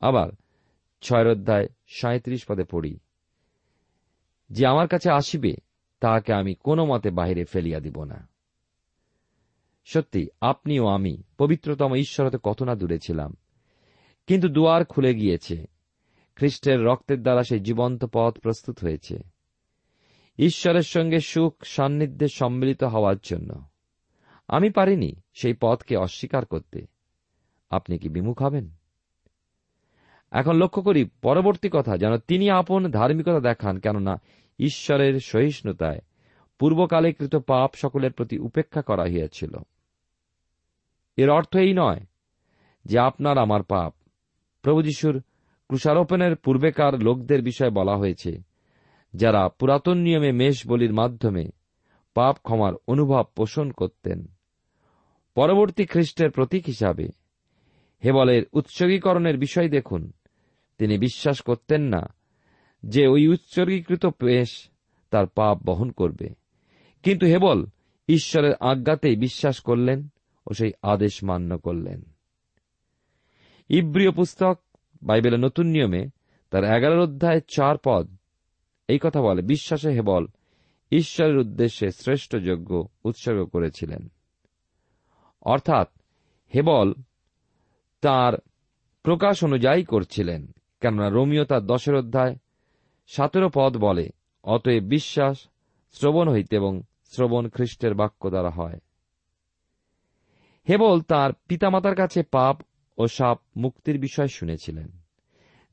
আবার 0.00 0.28
ছয়ের 1.00 1.28
অধ্যায় 1.28 1.66
সাঁত্রিশ 1.88 2.44
পদে 2.48 2.64
পড়ি, 2.64 2.98
যে 4.50 4.66
আমার 4.66 4.88
কাছে 4.88 5.10
আসিবে, 5.10 5.52
তাহাকে 6.00 6.30
আমি 6.32 6.54
কোনো 6.54 6.84
মতে 6.84 7.10
বাহিরে 7.10 7.44
ফেলিয়া 7.44 7.80
দিব 7.80 8.04
না। 8.04 8.28
সত্যি, 9.84 10.28
আপনি 10.40 10.80
ও 10.80 10.86
আমি 10.86 11.22
পবিত্রতম 11.38 11.94
ঈশ্বর 11.94 12.26
হতে 12.26 12.38
কত 12.42 12.62
না 12.62 12.74
দূরে 12.74 12.98
ছিলাম, 12.98 13.36
কিন্তু 14.26 14.48
দুয়ার 14.48 14.84
খুলে 14.84 15.14
গিয়েছে 15.14 15.73
খ্রিস্টের 16.36 16.84
রক্তের 16.84 17.22
দ্বারা 17.22 17.42
সেই 17.42 17.60
জীবন্ত 17.60 18.04
পথ 18.12 18.38
প্রস্তুত 18.38 18.78
হয়েছে। 18.84 19.18
ঈশ্বরের 20.38 20.82
সঙ্গে 20.82 21.20
সুখ 21.20 21.64
সান্নিধ্যে 21.64 22.28
সম্মিলিত 22.28 22.84
হওয়ার 22.84 23.16
জন্য। 23.22 23.64
আমি 24.48 24.70
পারিনি 24.70 25.12
সেই 25.34 25.54
পথকে 25.60 25.96
অস্বীকার 25.96 26.46
করতে। 26.46 26.86
আপনি 27.70 27.98
কি 27.98 28.08
বিমুখ 28.08 28.42
হবেন? 28.42 28.70
এখন 30.30 30.56
লক্ষ্য 30.56 30.82
করি, 30.82 31.04
পরবর্তী 31.22 31.68
কথা, 31.72 31.96
যেন 31.96 32.16
তিনি 32.16 32.50
আপন 32.50 32.90
ধার্মিকতা 32.90 33.40
দেখান, 33.40 33.78
কেননা 33.78 34.22
ঈশ্বরের 34.58 35.20
সহিষ্ণুতায় 35.20 36.00
পূর্বকালে 36.58 37.12
কৃত 37.12 37.36
পাপ 37.36 37.70
সকলের 37.74 38.12
প্রতি 38.12 38.38
উপেক্ষা 38.38 38.82
করা 38.82 39.02
হইয়াছিল। 39.02 39.56
এর 41.16 41.30
অর্থ 41.30 41.56
এই 41.56 41.74
নয় 41.74 42.00
যে 42.84 42.98
আপনার 42.98 43.38
আমার 43.38 43.62
পাপ। 43.62 43.94
প্রভু 44.62 44.82
যিশুর 44.82 45.22
ক্রুষারোপণের 45.74 46.36
পূর্বেকার 46.36 47.02
লোকদের 47.02 47.42
বিষয়ে 47.42 47.70
বলা 47.70 47.96
হয়েছে, 47.96 48.42
যারা 49.14 49.48
পুরাতন 49.48 49.98
নিয়মে 49.98 50.32
মেষ 50.32 50.66
বলির 50.66 50.92
মাধ্যমে 50.92 51.50
পাপ 52.14 52.36
ক্ষমার 52.42 52.72
অনুভব 52.86 53.24
পোষণ 53.36 53.70
করতেন। 53.70 54.26
পরবর্তী 55.34 55.86
খ্রিস্টের 55.86 56.30
প্রতীক 56.30 56.64
হিসাবে 56.66 57.08
হেবলের 58.04 58.42
উৎসর্গীকরণের 58.52 59.38
বিষয় 59.38 59.68
দেখুন। 59.68 60.12
তিনি 60.78 60.98
বিশ্বাস 60.98 61.40
করতেন 61.40 61.82
না 61.82 62.14
যে 62.82 63.06
ওই 63.06 63.28
উৎসর্গীকৃত 63.28 64.06
পেশ 64.06 64.68
তার 65.10 65.26
পাপ 65.26 65.58
বহন 65.64 65.90
করবে। 65.90 66.28
কিন্তু 67.02 67.26
হেবল 67.26 67.66
ঈশ্বরের 68.08 68.54
আজ্ঞাতেই 68.60 69.16
বিশ্বাস 69.16 69.60
করলেন 69.60 70.08
ও 70.46 70.52
সেই 70.52 70.72
আদেশ 70.82 71.24
মান্য 71.24 71.58
করলেন। 71.58 72.02
ইব্রিয় 73.68 74.10
পুস্তক 74.10 74.58
বাইবেলের 75.04 75.40
নতুন 75.40 75.66
নিয়মে 75.66 76.06
তার 76.50 76.64
এগারোর 76.64 76.98
অধ্যায় 76.98 77.40
চার 77.48 77.76
পদ 77.84 78.16
এই 78.88 78.98
কথা 79.02 79.20
বলে, 79.22 79.42
বিশ্বাসে 79.42 79.90
হেবল 79.90 80.26
ঈশ্বরের 80.90 81.38
উদ্দেশ্যে 81.38 81.90
শ্রেষ্ঠ 81.90 82.36
যোগ্য 82.36 82.88
উৎসর্গ 83.04 83.44
করেছিলেন। 83.44 84.08
অর্থাৎ 85.42 85.88
হেবল 86.54 86.94
তার 88.00 88.32
প্রকাশ 89.02 89.44
অনুযায়ী 89.44 89.84
করছিলেন, 89.84 90.46
কেননা 90.80 91.08
রোমিও 91.08 91.44
তার 91.44 91.66
দশের 91.66 91.94
অধ্যায় 91.94 92.36
সতেরো 93.06 93.50
পদ 93.54 93.76
বলে, 93.76 94.10
অতএব 94.44 94.84
বিশ্বাস 94.84 95.36
শ্রবণ 95.92 96.28
হইতে 96.28 96.56
এবং 96.56 96.82
শ্রবণ 97.10 97.48
খ্রিস্টের 97.48 97.94
বাক্য 97.94 98.30
দ্বারা 98.30 98.50
হয়। 98.50 98.78
হেবল 100.68 101.00
তার 101.00 101.32
পিতামাতার 101.48 101.94
কাছে 101.94 102.22
পাপ 102.22 102.60
ও 102.98 103.06
সাপ 103.06 103.40
মুক্তির 103.56 103.98
বিষয় 103.98 104.26
শুনেছিলেন। 104.26 104.88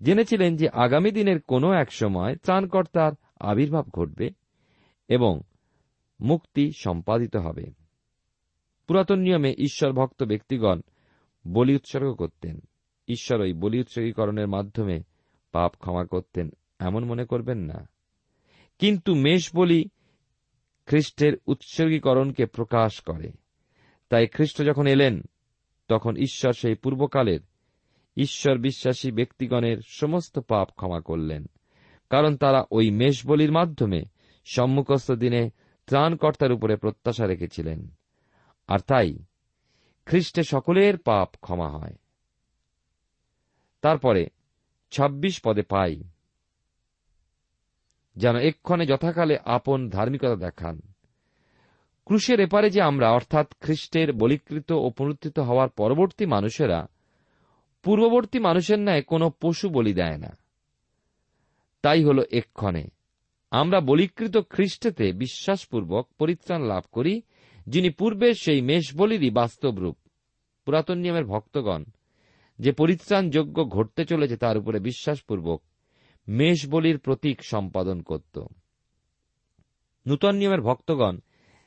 জেনেছিলেন 0.03 0.55
যে 0.55 0.69
আগামী 0.69 1.11
দিনের 1.11 1.41
কোনো 1.41 1.71
এক 1.71 1.91
সময় 1.91 2.35
ত্রাণকর্তার 2.35 3.11
আবির্ভাব 3.39 3.89
ঘটবে 3.89 4.29
এবং 5.07 5.41
মুক্তি 6.21 6.71
সম্পাদিত 6.77 7.35
হবে। 7.35 7.65
পুরাতন 8.87 9.19
নিয়মে 9.19 9.55
ঈশ্বর 9.57 9.91
ভক্ত 9.91 10.23
ব্যক্তিগণ 10.23 10.81
বলি 11.47 11.75
উৎসর্গ 11.75 12.13
করতেন। 12.13 12.59
ঈশ্বর 13.07 13.41
ওই 13.41 13.53
বলি 13.53 13.79
উৎসর্গীকরণের 13.79 14.47
মাধ্যমে 14.47 15.03
পাপ 15.51 15.71
ক্ষমা 15.79 16.05
করতেন, 16.05 16.49
এমন 16.79 17.05
মনে 17.05 17.25
করবেন 17.25 17.57
না। 17.57 17.89
কিন্তু 18.79 19.15
মেষ 19.15 19.55
বলি 19.55 19.89
খ্রিস্টের 20.85 21.33
উৎসর্গীকরণকে 21.45 22.45
প্রকাশ 22.45 23.01
করে। 23.01 23.31
তাই 24.09 24.27
খ্রিস্ট 24.27 24.63
যখন 24.63 24.87
এলেন 24.87 25.21
তখন 25.91 26.17
ঈশ্বর 26.17 26.53
সেই 26.53 26.75
পূর্বকালের 26.75 27.39
ঈশ্বর 28.17 28.57
বিশ্বাসী 28.57 29.11
ব্যক্তিগণের 29.11 29.77
সমস্ত 29.87 30.39
পাপ 30.39 30.69
ক্ষমা 30.69 31.01
করলেন, 31.01 31.45
কারণ 32.09 32.37
তারা 32.37 32.65
ওই 32.71 32.91
মেষ 32.91 33.27
বলির 33.27 33.51
মাধ্যমে 33.51 34.01
সম্মুখস্থ 34.45 35.11
দিনে 35.11 35.49
ত্রাণকর্তার 35.85 36.51
উপরে 36.51 36.75
প্রত্যাশা 36.75 37.27
রেখেছিলেন। 37.27 37.87
আর 38.67 38.79
তাই 38.79 39.17
খ্রিস্টে 40.05 40.43
সকলের 40.43 40.97
পাপ 40.97 41.29
ক্ষমা 41.41 41.69
হয়। 41.69 41.95
তারপরে 43.81 44.27
২৬ 44.91 45.41
পদে 45.45 45.61
পাই, 45.61 46.03
যেন 48.15 48.35
এক্ষণে 48.35 48.85
যথাকালে 48.85 49.37
আপন 49.45 49.89
ধার্মিকতা 49.89 50.35
দেখান। 50.35 50.81
ক্রুশের 52.05 52.39
এপারে 52.39 52.69
যে 52.69 52.81
আমরা, 52.81 53.11
অর্থাৎ 53.11 53.53
খ্রিস্টের 53.61 54.13
বলিকৃত 54.13 54.71
ও 54.71 54.89
পুনরুত্থিত 54.89 55.39
হওয়ার 55.39 55.69
পরবর্তী 55.69 56.25
মানুষেরা, 56.25 56.87
পূর্ববর্তী 57.83 58.39
মানুষের 58.39 58.79
ন্যায় 58.79 59.01
কোনো 59.01 59.31
পশু 59.41 59.69
বলি 59.69 59.93
দেয় 59.93 60.17
না। 60.17 60.37
তাই 61.81 62.03
হল 62.03 62.23
এক্ষণে। 62.31 62.87
আমরা 63.51 63.79
বলিকৃত 63.79 64.37
খ্রিস্টেতে 64.37 65.13
বিশ্বাসপূর্বক 65.13 66.07
পরিত্রাণ 66.17 66.61
লাভ 66.61 66.83
করি, 66.91 67.21
যিনি 67.67 67.89
পূর্বে 67.89 68.33
সেই 68.33 68.61
মেষ 68.61 68.95
বলিরই 68.95 69.29
বাস্তব 69.29 69.79
রূপ। 69.79 69.97
পুরাতন 70.65 70.97
নিয়মের 70.97 71.25
ভক্তগণ, 71.25 71.83
যে 72.59 72.71
পরিত্রাণযোগ্য 72.71 73.65
ঘটতে 73.65 74.05
চলেছে 74.05 74.37
তার 74.37 74.57
উপরে 74.57 74.79
বিশ্বাসপূর্বক 74.79 75.61
মেষ 76.27 76.69
বলির 76.69 76.99
প্রতীক 76.99 77.41
সম্পাদন 77.43 78.01
করত। 78.01 78.39
নূতন 80.07 80.35
নিয়মের 80.35 80.61
ভক্তগণ 80.61 81.17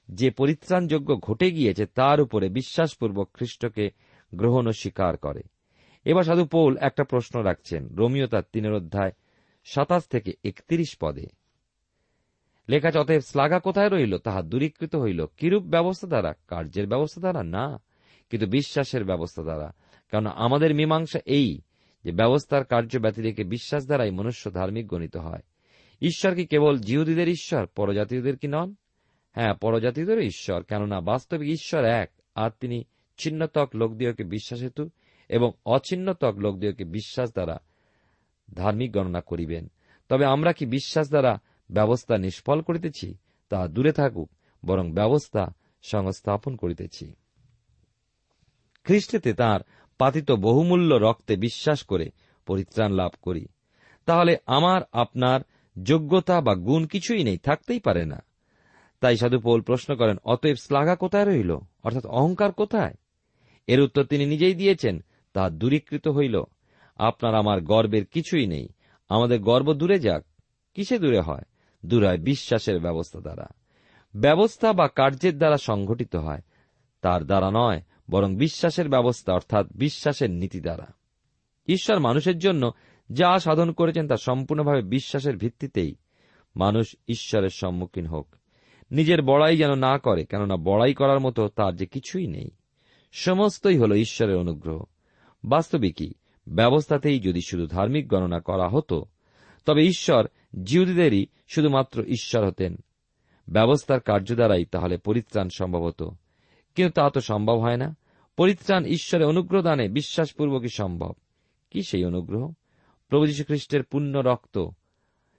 যে 0.09 0.31
পরিত্রাণযোগ্য 0.31 1.17
ঘটে 1.17 1.51
গিয়েছে 1.51 1.87
তার 1.87 2.21
উপরে 2.21 2.49
বিশ্বাসপূর্বক 2.49 3.31
খ্রিস্টকে 3.35 3.91
গ্রহণ 4.35 4.67
ও 4.67 4.73
স্বীকার 4.73 5.17
করে। 5.17 5.43
এবার 6.05 6.25
সাধু 6.25 6.45
পৌল 6.45 6.77
একটা 6.81 7.05
প্রশ্ন 7.05 7.41
রাখছেন 7.41 7.89
রোমিও 7.97 8.27
তার 8.27 8.43
তিনের 8.53 8.73
অধ্যায় 8.73 9.13
সাতাশ 9.65 10.05
থেকে 10.05 10.33
একত্রিশ 10.45 10.97
পদে। 11.01 11.27
লেখা 12.69 13.01
অতএব 13.01 13.21
শ্লাঘা 13.21 13.59
কোথায় 13.59 13.89
রইল, 13.89 14.19
তাহা 14.19 14.43
দূরীকৃত 14.43 14.97
হইল। 14.97 15.27
কিরূপ 15.37 15.63
ব্যবস্থা 15.63 16.07
দ্বারা? 16.07 16.35
কার্যের 16.49 16.87
ব্যবস্থা 16.87 17.21
দ্বারা? 17.21 17.43
না। 17.43 17.83
কিন্তু 18.31 18.47
বিশ্বাসের 18.47 19.05
ব্যবস্থা 19.05 19.43
দ্বারা। 19.43 19.73
কারণ 20.11 20.27
আমাদের 20.27 20.75
মীমাংসা 20.75 21.19
এই 21.27 21.61
যে 22.05 22.13
ব্যবস্থার 22.13 22.65
কার্য 22.65 22.99
ব্যতি 22.99 23.23
রেখে 23.23 23.45
বিশ্বাস 23.45 23.85
দ্বারাই 23.85 24.11
মনুষ্য 24.11 24.53
ধার্মিক 24.53 24.87
গণিত 24.87 25.17
হয়। 25.17 25.43
ঈশ্বর 26.01 26.35
কি 26.35 26.47
কেবল 26.47 26.79
জিহুদীদের 26.79 27.29
ঈশ্বর 27.29 27.67
পরজাতীয়দের 27.67 28.37
কি 28.37 28.49
নন? 28.49 28.75
হ্যাঁ 29.35 29.55
পরজাতিদের 29.55 30.19
ঈশ্বর, 30.19 30.63
কেননা 30.63 31.01
বাস্তবিক 31.01 31.51
ঈশ্বর 31.51 31.85
এক, 31.85 32.11
আর 32.35 32.51
তিনি 32.61 32.85
ছিন্নতক 33.19 33.71
লোকদিওকে 33.75 34.25
বিশ্বাস 34.25 34.63
হেতু 34.63 34.91
এবং 35.29 35.53
অছিন্নতক 35.67 36.35
লোকদিওকে 36.39 36.85
বিশ্বাস 36.85 37.33
দ্বারা 37.33 37.61
ধার্মিক 38.55 38.93
গণনা 38.93 39.21
করিবেন। 39.21 39.71
তবে 40.09 40.27
আমরা 40.27 40.53
কি 40.53 40.67
বিশ্বাস 40.67 41.09
দ্বারা 41.09 41.41
ব্যবস্থা 41.71 42.19
নিষ্ফল 42.19 42.61
করিতেছি? 42.61 43.15
তা 43.49 43.69
দূরে 43.69 43.93
থাকুক, 43.93 44.31
বরং 44.67 44.93
ব্যবস্থা 44.93 45.55
সংস্থাপন 45.83 46.57
করিতেছি। 46.57 47.15
খ্রিস্টেতে 48.85 49.35
তার 49.35 49.61
পাতিত 49.99 50.33
বহুমূল্য 50.33 50.95
রক্তে 50.95 51.37
বিশ্বাস 51.37 51.83
করে 51.83 52.11
পরিত্রাণ 52.47 52.93
লাভ 52.93 53.11
করি। 53.23 53.47
তাহলে 54.07 54.37
আমার, 54.47 54.83
আপনার 54.93 55.41
যোগ্যতা 55.83 56.41
বা 56.41 56.55
গুণ 56.55 56.87
কিছুই 56.87 57.25
নেই, 57.25 57.39
থাকতেই 57.39 57.81
পারে 57.81 58.07
না। 58.07 58.23
তাই 59.05 59.17
সাধু 59.17 59.41
পৌল 59.41 59.61
প্রশ্ন 59.61 59.97
করেন, 59.97 60.17
অতএব 60.25 60.57
শ্লাঘা 60.57 60.97
কোথায় 60.97 61.25
রইল 61.25 61.59
অর্থাৎ 61.83 62.07
অহংকার 62.07 62.53
কোথায়? 62.53 62.95
এর 63.67 63.81
উত্তর 63.81 64.05
তিনি 64.05 64.27
নিজেই 64.27 64.55
দিয়েছেন, 64.55 65.05
তা 65.33 65.51
দূরীকৃত 65.51 66.09
হইল। 66.09 66.43
আপনার 66.97 67.35
আমার 67.35 67.61
গর্বের 67.61 68.07
কিছুই 68.07 68.47
নেই। 68.47 68.69
আমাদের 69.09 69.41
গর্ব 69.41 69.73
দূরে 69.73 69.99
যাক। 69.99 70.25
কিসে 70.75 70.99
দূরে 70.99 71.21
হয়? 71.21 71.43
দূর 71.87 72.07
হয় 72.07 72.19
বিশ্বাসের 72.19 72.81
ব্যবস্থা 72.81 73.21
দ্বারা। 73.21 73.47
ব্যবস্থা 74.17 74.73
বা 74.73 74.89
কার্যের 74.89 75.39
দ্বারা 75.39 75.57
সংঘটিত 75.57 76.17
হয়। 76.17 76.43
তার 77.01 77.25
দ্বারা 77.25 77.51
নয়, 77.53 77.83
বরং 78.11 78.37
বিশ্বাসের 78.37 78.89
ব্যবস্থা, 78.89 79.33
অর্থাৎ 79.33 79.67
বিশ্বাসের 79.75 80.31
নীতি 80.31 80.61
দ্বারা। 80.61 80.87
ঈশ্বর 81.67 81.99
মানুষের 81.99 82.39
জন্য 82.39 82.73
যা 83.13 83.39
সাধন 83.39 83.73
করেছেন 83.73 84.09
তা 84.09 84.17
সম্পূর্ণভাবে 84.17 84.83
বিশ্বাসের 84.83 85.37
ভিত্তিতেই। 85.37 85.95
মানুষ 86.57 86.97
ঈশ্বরের 87.09 87.51
সম্মুখীন 87.51 88.07
হোক। 88.07 88.37
নিজের 88.91 89.23
বড়াই 89.23 89.57
যেন 89.57 89.75
না 89.75 89.99
করে, 89.99 90.25
কেননা 90.25 90.57
বড়াই 90.57 90.95
করার 90.95 91.21
মতো 91.21 91.49
তার 91.49 91.77
যে 91.77 91.87
কিছুই 91.87 92.27
নেই। 92.27 92.51
সমস্তই 93.13 93.79
হল 93.79 93.93
ঈশ্বরের 93.93 94.37
অনুগ্রহ। 94.37 94.85
বাস্তবিকই 95.45 96.13
ব্যবস্থাতেই 96.49 97.21
যদি 97.21 97.41
শুধু 97.47 97.67
ধার্মিক 97.67 98.09
গণনা 98.09 98.41
করা 98.41 98.69
হতো, 98.69 99.05
তবে 99.67 99.85
ঈশ্বর 99.85 100.27
জিহুদীদেরই 100.65 101.27
শুধুমাত্র 101.49 102.03
ঈশ্বর 102.03 102.47
হতেন। 102.47 102.77
ব্যবস্থার 103.49 104.01
কার্য 104.01 104.35
দ্বারাই 104.35 104.65
তাহলে 104.65 104.99
পরিত্রাণ 104.99 105.49
সম্ভব 105.57 105.83
হতো। 105.83 106.11
কিন্তু 106.75 106.93
তা 106.93 107.11
তো 107.11 107.21
সম্ভব 107.21 107.59
হয় 107.59 107.77
না। 107.77 107.97
পরিত্রাণ 108.37 108.85
ঈশ্বরের 108.85 109.27
অনুগ্রহ 109.27 109.63
দানে 109.63 109.89
বিশ্বাসপূর্বকই 109.89 110.69
সম্ভব। 110.75 111.13
কি 111.71 111.83
সেই 111.83 112.05
অনুগ্রহ? 112.05 112.53
প্রভু 113.09 113.27
যীশু 113.27 113.45
খ্রিস্টের 113.45 113.83
পুণ্য 113.83 114.19
রক্ত, 114.19 114.69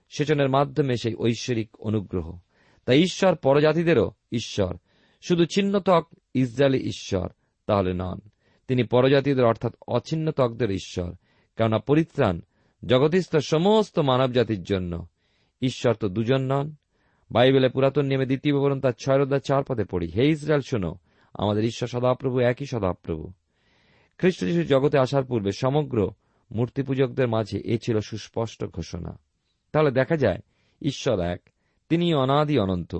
সেচনের 0.09 0.49
মাধ্যমে 0.49 0.97
সেই 0.97 1.15
ঐশ্বরিক 1.15 1.77
অনুগ্রহ। 1.79 2.39
তাই 2.85 3.01
ঈশ্বর 3.01 3.35
পরজাতিদেরও 3.35 4.11
ঈশ্বর। 4.31 4.77
শুধু 5.21 5.45
ছিন্নতক 5.45 6.07
ইসরায়েলি 6.33 6.77
ঈশ্বর, 6.77 7.27
তাহলে 7.65 7.93
নন। 7.93 8.19
তিনি 8.67 8.83
পরজাতিদের 8.83 9.45
অর্থাৎ 9.45 9.75
অছিন্নতকদের 9.87 10.71
ঈশ্বর, 10.71 11.13
কেননা 11.55 11.79
পরিত্রাণ 11.79 12.41
জগতিস্থ 12.85 13.37
সমস্ত 13.37 13.99
মানব 13.99 14.31
জাতির 14.31 14.63
জন্য। 14.63 15.07
ঈশ্বর 15.61 15.93
তো 15.93 16.09
দুজন 16.09 16.41
নন। 16.41 16.75
বাইবেলে 17.31 17.69
পুরাতন 17.69 18.05
নিয়মে 18.05 18.25
দ্বিতীয় 18.25 18.55
বিবরণ 18.55 18.81
তার 18.81 18.91
ছয় 18.91 19.39
চার 19.39 19.63
পদে 19.63 19.83
পড়ি। 19.83 20.07
হে 20.07 20.27
ইসরায়েল, 20.27 20.61
শোনো, 20.61 20.95
আমাদের 21.33 21.63
ঈশ্বর 21.63 21.87
সদাপ্রভু, 21.87 22.39
একই 22.39 22.65
সদাপ্রভু। 22.65 23.31
খ্রিস্ট 24.17 24.45
যিশু 24.45 24.63
জগতে 24.63 24.99
আসার 24.99 25.23
পূর্বে 25.23 25.51
সমগ্র 25.51 26.11
মূর্তি 26.51 26.83
পূজকদের 26.83 27.27
মাঝে 27.27 27.59
এ 27.59 27.77
ছিল 27.77 27.99
সুস্পষ্ট 27.99 28.65
ঘোষণা। 28.65 29.19
তাহলে 29.71 29.91
দেখা 29.91 30.17
যায়, 30.17 30.39
ঈশ্বর 30.81 31.19
এক 31.19 31.41
তিনি 31.89 32.13
অনাদি 32.13 32.59
অনন্ত। 32.59 32.95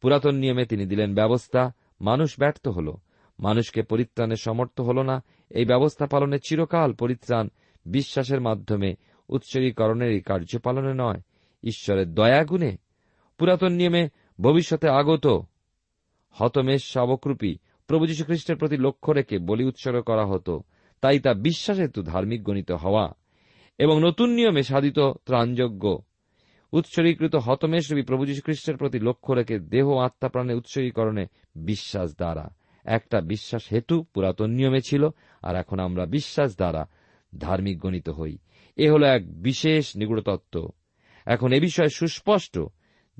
পুরাতন 0.00 0.34
নিয়মে 0.34 0.64
তিনি 0.64 0.86
দিলেন 0.86 1.14
ব্যবস্থা, 1.14 1.72
মানুষ 2.00 2.38
ব্যর্থ 2.38 2.68
হল। 2.68 2.96
মানুষকে 3.40 3.82
পরিত্রাণের 3.82 4.36
সমর্থ 4.36 4.80
হল 4.80 5.02
না, 5.02 5.22
এই 5.50 5.64
ব্যবস্থা 5.64 6.06
পালনে 6.06 6.38
চিরকাল 6.48 6.92
পরিত্রাণ 6.92 7.48
বিশ্বাসের 7.86 8.40
মাধ্যমে, 8.40 8.94
উৎসর্গীকরণের 9.28 10.10
এই 10.10 10.20
কার্য 10.20 10.58
পালনে 10.58 10.94
নয়, 10.94 11.20
ঈশ্বরের 11.62 12.14
দয়াগুণে। 12.14 12.76
পুরাতন 13.38 13.72
নিয়মে 13.72 14.08
ভবিষ্যতে 14.40 14.88
আগত 14.88 15.40
হতমেশ 16.30 16.92
শাবকরূপী 16.92 17.56
প্রভু 17.86 18.06
খ্রিস্টের 18.06 18.56
প্রতি 18.56 18.76
লক্ষ্য 18.76 19.12
রেখে 19.12 19.38
বলি 19.38 19.64
উৎসর্গ 19.64 20.00
করা 20.00 20.26
হতো, 20.26 20.62
তাই 21.00 21.20
তা 21.20 21.34
বিশ্বাসে 21.34 21.82
হেতু 21.82 22.02
ধার্মিক 22.02 22.44
গণিত 22.44 22.72
হওয়া। 22.72 23.12
এবং 23.78 24.00
নতুন 24.00 24.30
নিয়মে 24.30 24.62
সাধিত 24.62 24.98
ত্রাণযোগ্য 24.98 26.02
উৎসর্গীকৃত 26.72 27.34
হতমেশরূপী 27.34 28.02
প্রভু 28.02 28.26
যীশু 28.26 28.40
খ্রিস্টের 28.44 28.76
প্রতি 28.76 28.98
লক্ষ্য 28.98 29.34
রেখে 29.34 29.58
দেহ 29.58 29.96
আত্মা 29.96 30.28
প্রাণে 30.28 30.54
উৎসর্গীকরণে 30.54 31.26
বিশ্বাস 31.56 32.16
দ্বারা। 32.16 32.50
একটা 32.84 33.20
বিশ্বাস 33.20 33.62
হেতু 33.72 34.02
পুরাতন 34.02 34.50
নিয়মে 34.50 34.80
ছিল, 34.80 35.08
আর 35.42 35.56
এখন 35.56 35.78
আমরা 35.78 36.06
বিশ্বাস 36.06 36.56
দ্বারা 36.56 36.88
ধার্মিক 37.38 37.78
গণিত 37.78 38.08
হই। 38.08 38.38
এ 38.76 38.90
হল 38.90 39.04
এক 39.04 39.42
বিশেষ 39.42 39.96
নিগুড়তত্ত্ব। 39.96 40.68
এখন 41.26 41.52
এ 41.52 41.60
বিষয়ে 41.60 41.88
সুস্পষ্ট 41.88 42.60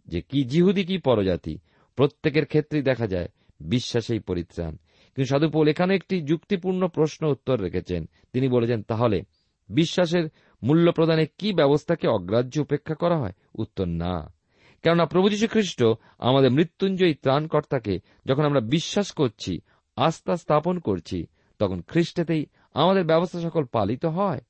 যে 0.07 0.21
কি 0.21 0.45
জিহুদি, 0.45 0.85
কি 0.85 0.99
পরজাতি। 0.99 1.59
প্রত্যেকের 1.97 2.47
ক্ষেত্রেই 2.47 2.83
দেখা 2.83 3.07
যায় 3.07 3.29
বিশ্বাসেই 3.61 4.19
পরিত্রাণ। 4.19 4.77
কিন্তু 5.15 5.25
সাধুপৌল 5.25 5.69
এখানে 5.69 5.95
একটি 5.95 6.23
যুক্তিপূর্ণ 6.23 6.89
প্রশ্ন 6.89 7.27
উত্তর 7.27 7.61
রেখেছেন। 7.61 8.09
তিনি 8.33 8.49
বলেছেন, 8.49 8.83
তাহলে 8.83 9.23
বিশ্বাসের 9.69 10.29
মূল্য 10.63 10.93
প্রদানে 10.93 11.27
কি 11.39 11.53
ব্যবস্থাকে 11.53 12.09
অগ্রাহ্য 12.09 12.61
উপেক্ষা 12.61 12.95
করা 12.95 13.19
হয়? 13.19 13.33
উত্তর, 13.55 13.87
না। 13.87 14.35
কেননা 14.83 15.07
প্রভু 15.07 15.29
যীশু 15.29 15.47
খ্রিস্ট 15.49 15.85
আমাদের 16.19 16.51
মৃত্যুঞ্জয়ী 16.51 17.15
ত্রাণকর্তাকে 17.15 18.01
যখন 18.27 18.45
আমরা 18.45 18.61
বিশ্বাস 18.61 19.13
করছি, 19.13 19.61
আস্থা 19.97 20.37
স্থাপন 20.37 20.79
করছি, 20.79 21.27
তখন 21.59 21.81
খ্রিস্টেতেই 21.81 22.47
আমাদের 22.75 23.05
ব্যবস্থা 23.05 23.41
সকল 23.41 23.65
পালিত 23.65 24.05
হয়। 24.05 24.41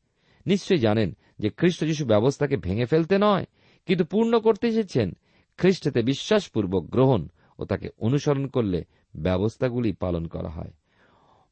নিশ্চয়ই 0.47 0.79
জানেন 0.79 1.17
যে 1.39 1.51
খ্রিস্ট 1.51 1.85
যিশু 1.85 2.05
ব্যবস্থাকে 2.05 2.57
ভেঙে 2.57 2.85
ফেলতে 2.85 3.19
নয়, 3.19 3.45
কিন্তু 3.87 4.05
পূর্ণ 4.05 4.39
করতে 4.39 4.69
এসেছেন। 4.69 5.13
খ্রিস্টেতে 5.57 6.03
বিশ্বাসপূর্বক 6.03 6.85
গ্রহণ 6.85 7.29
ও 7.59 7.65
তাকে 7.65 7.89
অনুসরণ 7.99 8.47
করলে 8.47 8.85
ব্যবস্থাগুলি 9.17 9.93
পালন 9.93 10.27
করা 10.27 10.49
হয়। 10.49 10.73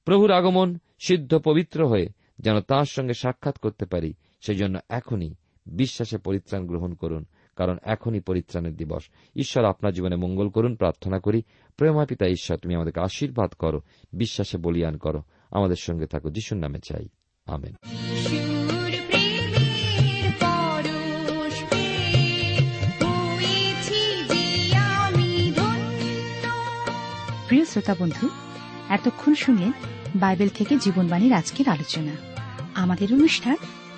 প্রভুর 0.04 0.30
আগমন 0.30 0.78
সিদ্ধ 0.98 1.34
পবিত্র 1.34 1.86
হয়ে 1.86 2.08
যেন 2.38 2.60
তাঁর 2.60 2.84
সঙ্গে 2.84 3.14
সাক্ষাৎ 3.14 3.58
করতে 3.58 3.84
পারি 3.86 4.14
সেই 4.46 4.56
জন্য 4.56 4.78
এখনই 4.88 5.34
বিশ্বাসে 5.66 6.18
পরিত্রাণ 6.18 6.66
গ্রহণ 6.66 6.94
করুন 6.94 7.24
কারণ 7.56 7.76
এখনই 7.82 8.20
পরিত্রাণের 8.20 8.76
দিবস। 8.76 9.10
ঈশ্বর 9.36 9.64
আপনার 9.64 9.92
জীবনে 9.92 10.16
মঙ্গল 10.16 10.48
করুন 10.48 10.76
প্রার্থনা 10.76 11.18
করি। 11.18 11.42
প্রেমা 11.76 12.06
পিতা 12.06 12.26
ঈশ্বর 12.26 12.56
তুমি 12.56 12.74
আমাদেরকে 12.74 13.00
আশীর্বাদ 13.00 13.52
করো 13.52 13.80
বিশ্বাসে 14.12 14.58
বলিয়ান 14.58 14.96
করো। 14.96 15.22
আমাদের 15.50 15.76
সঙ্গে 15.76 16.06
থাকো 16.06 16.30
যিশুর 16.30 16.58
নামে 16.58 16.78
চাই। 16.78 17.08
আমেন। 17.46 17.74
প্রিয় 27.48 27.64
শ্রোতা 27.64 27.94
বন্ধু 27.98 28.28
এতক্ষণ 28.88 29.34
শুনলেন 29.34 29.72
বাইবেল 30.14 30.48
থেকে 30.48 30.76
জীবনবাণীর 30.76 31.32
আজকের 31.32 31.68
আলোচনা। 31.68 32.16
আমাদের 32.74 33.12
অনুষ্ঠান 33.12 33.56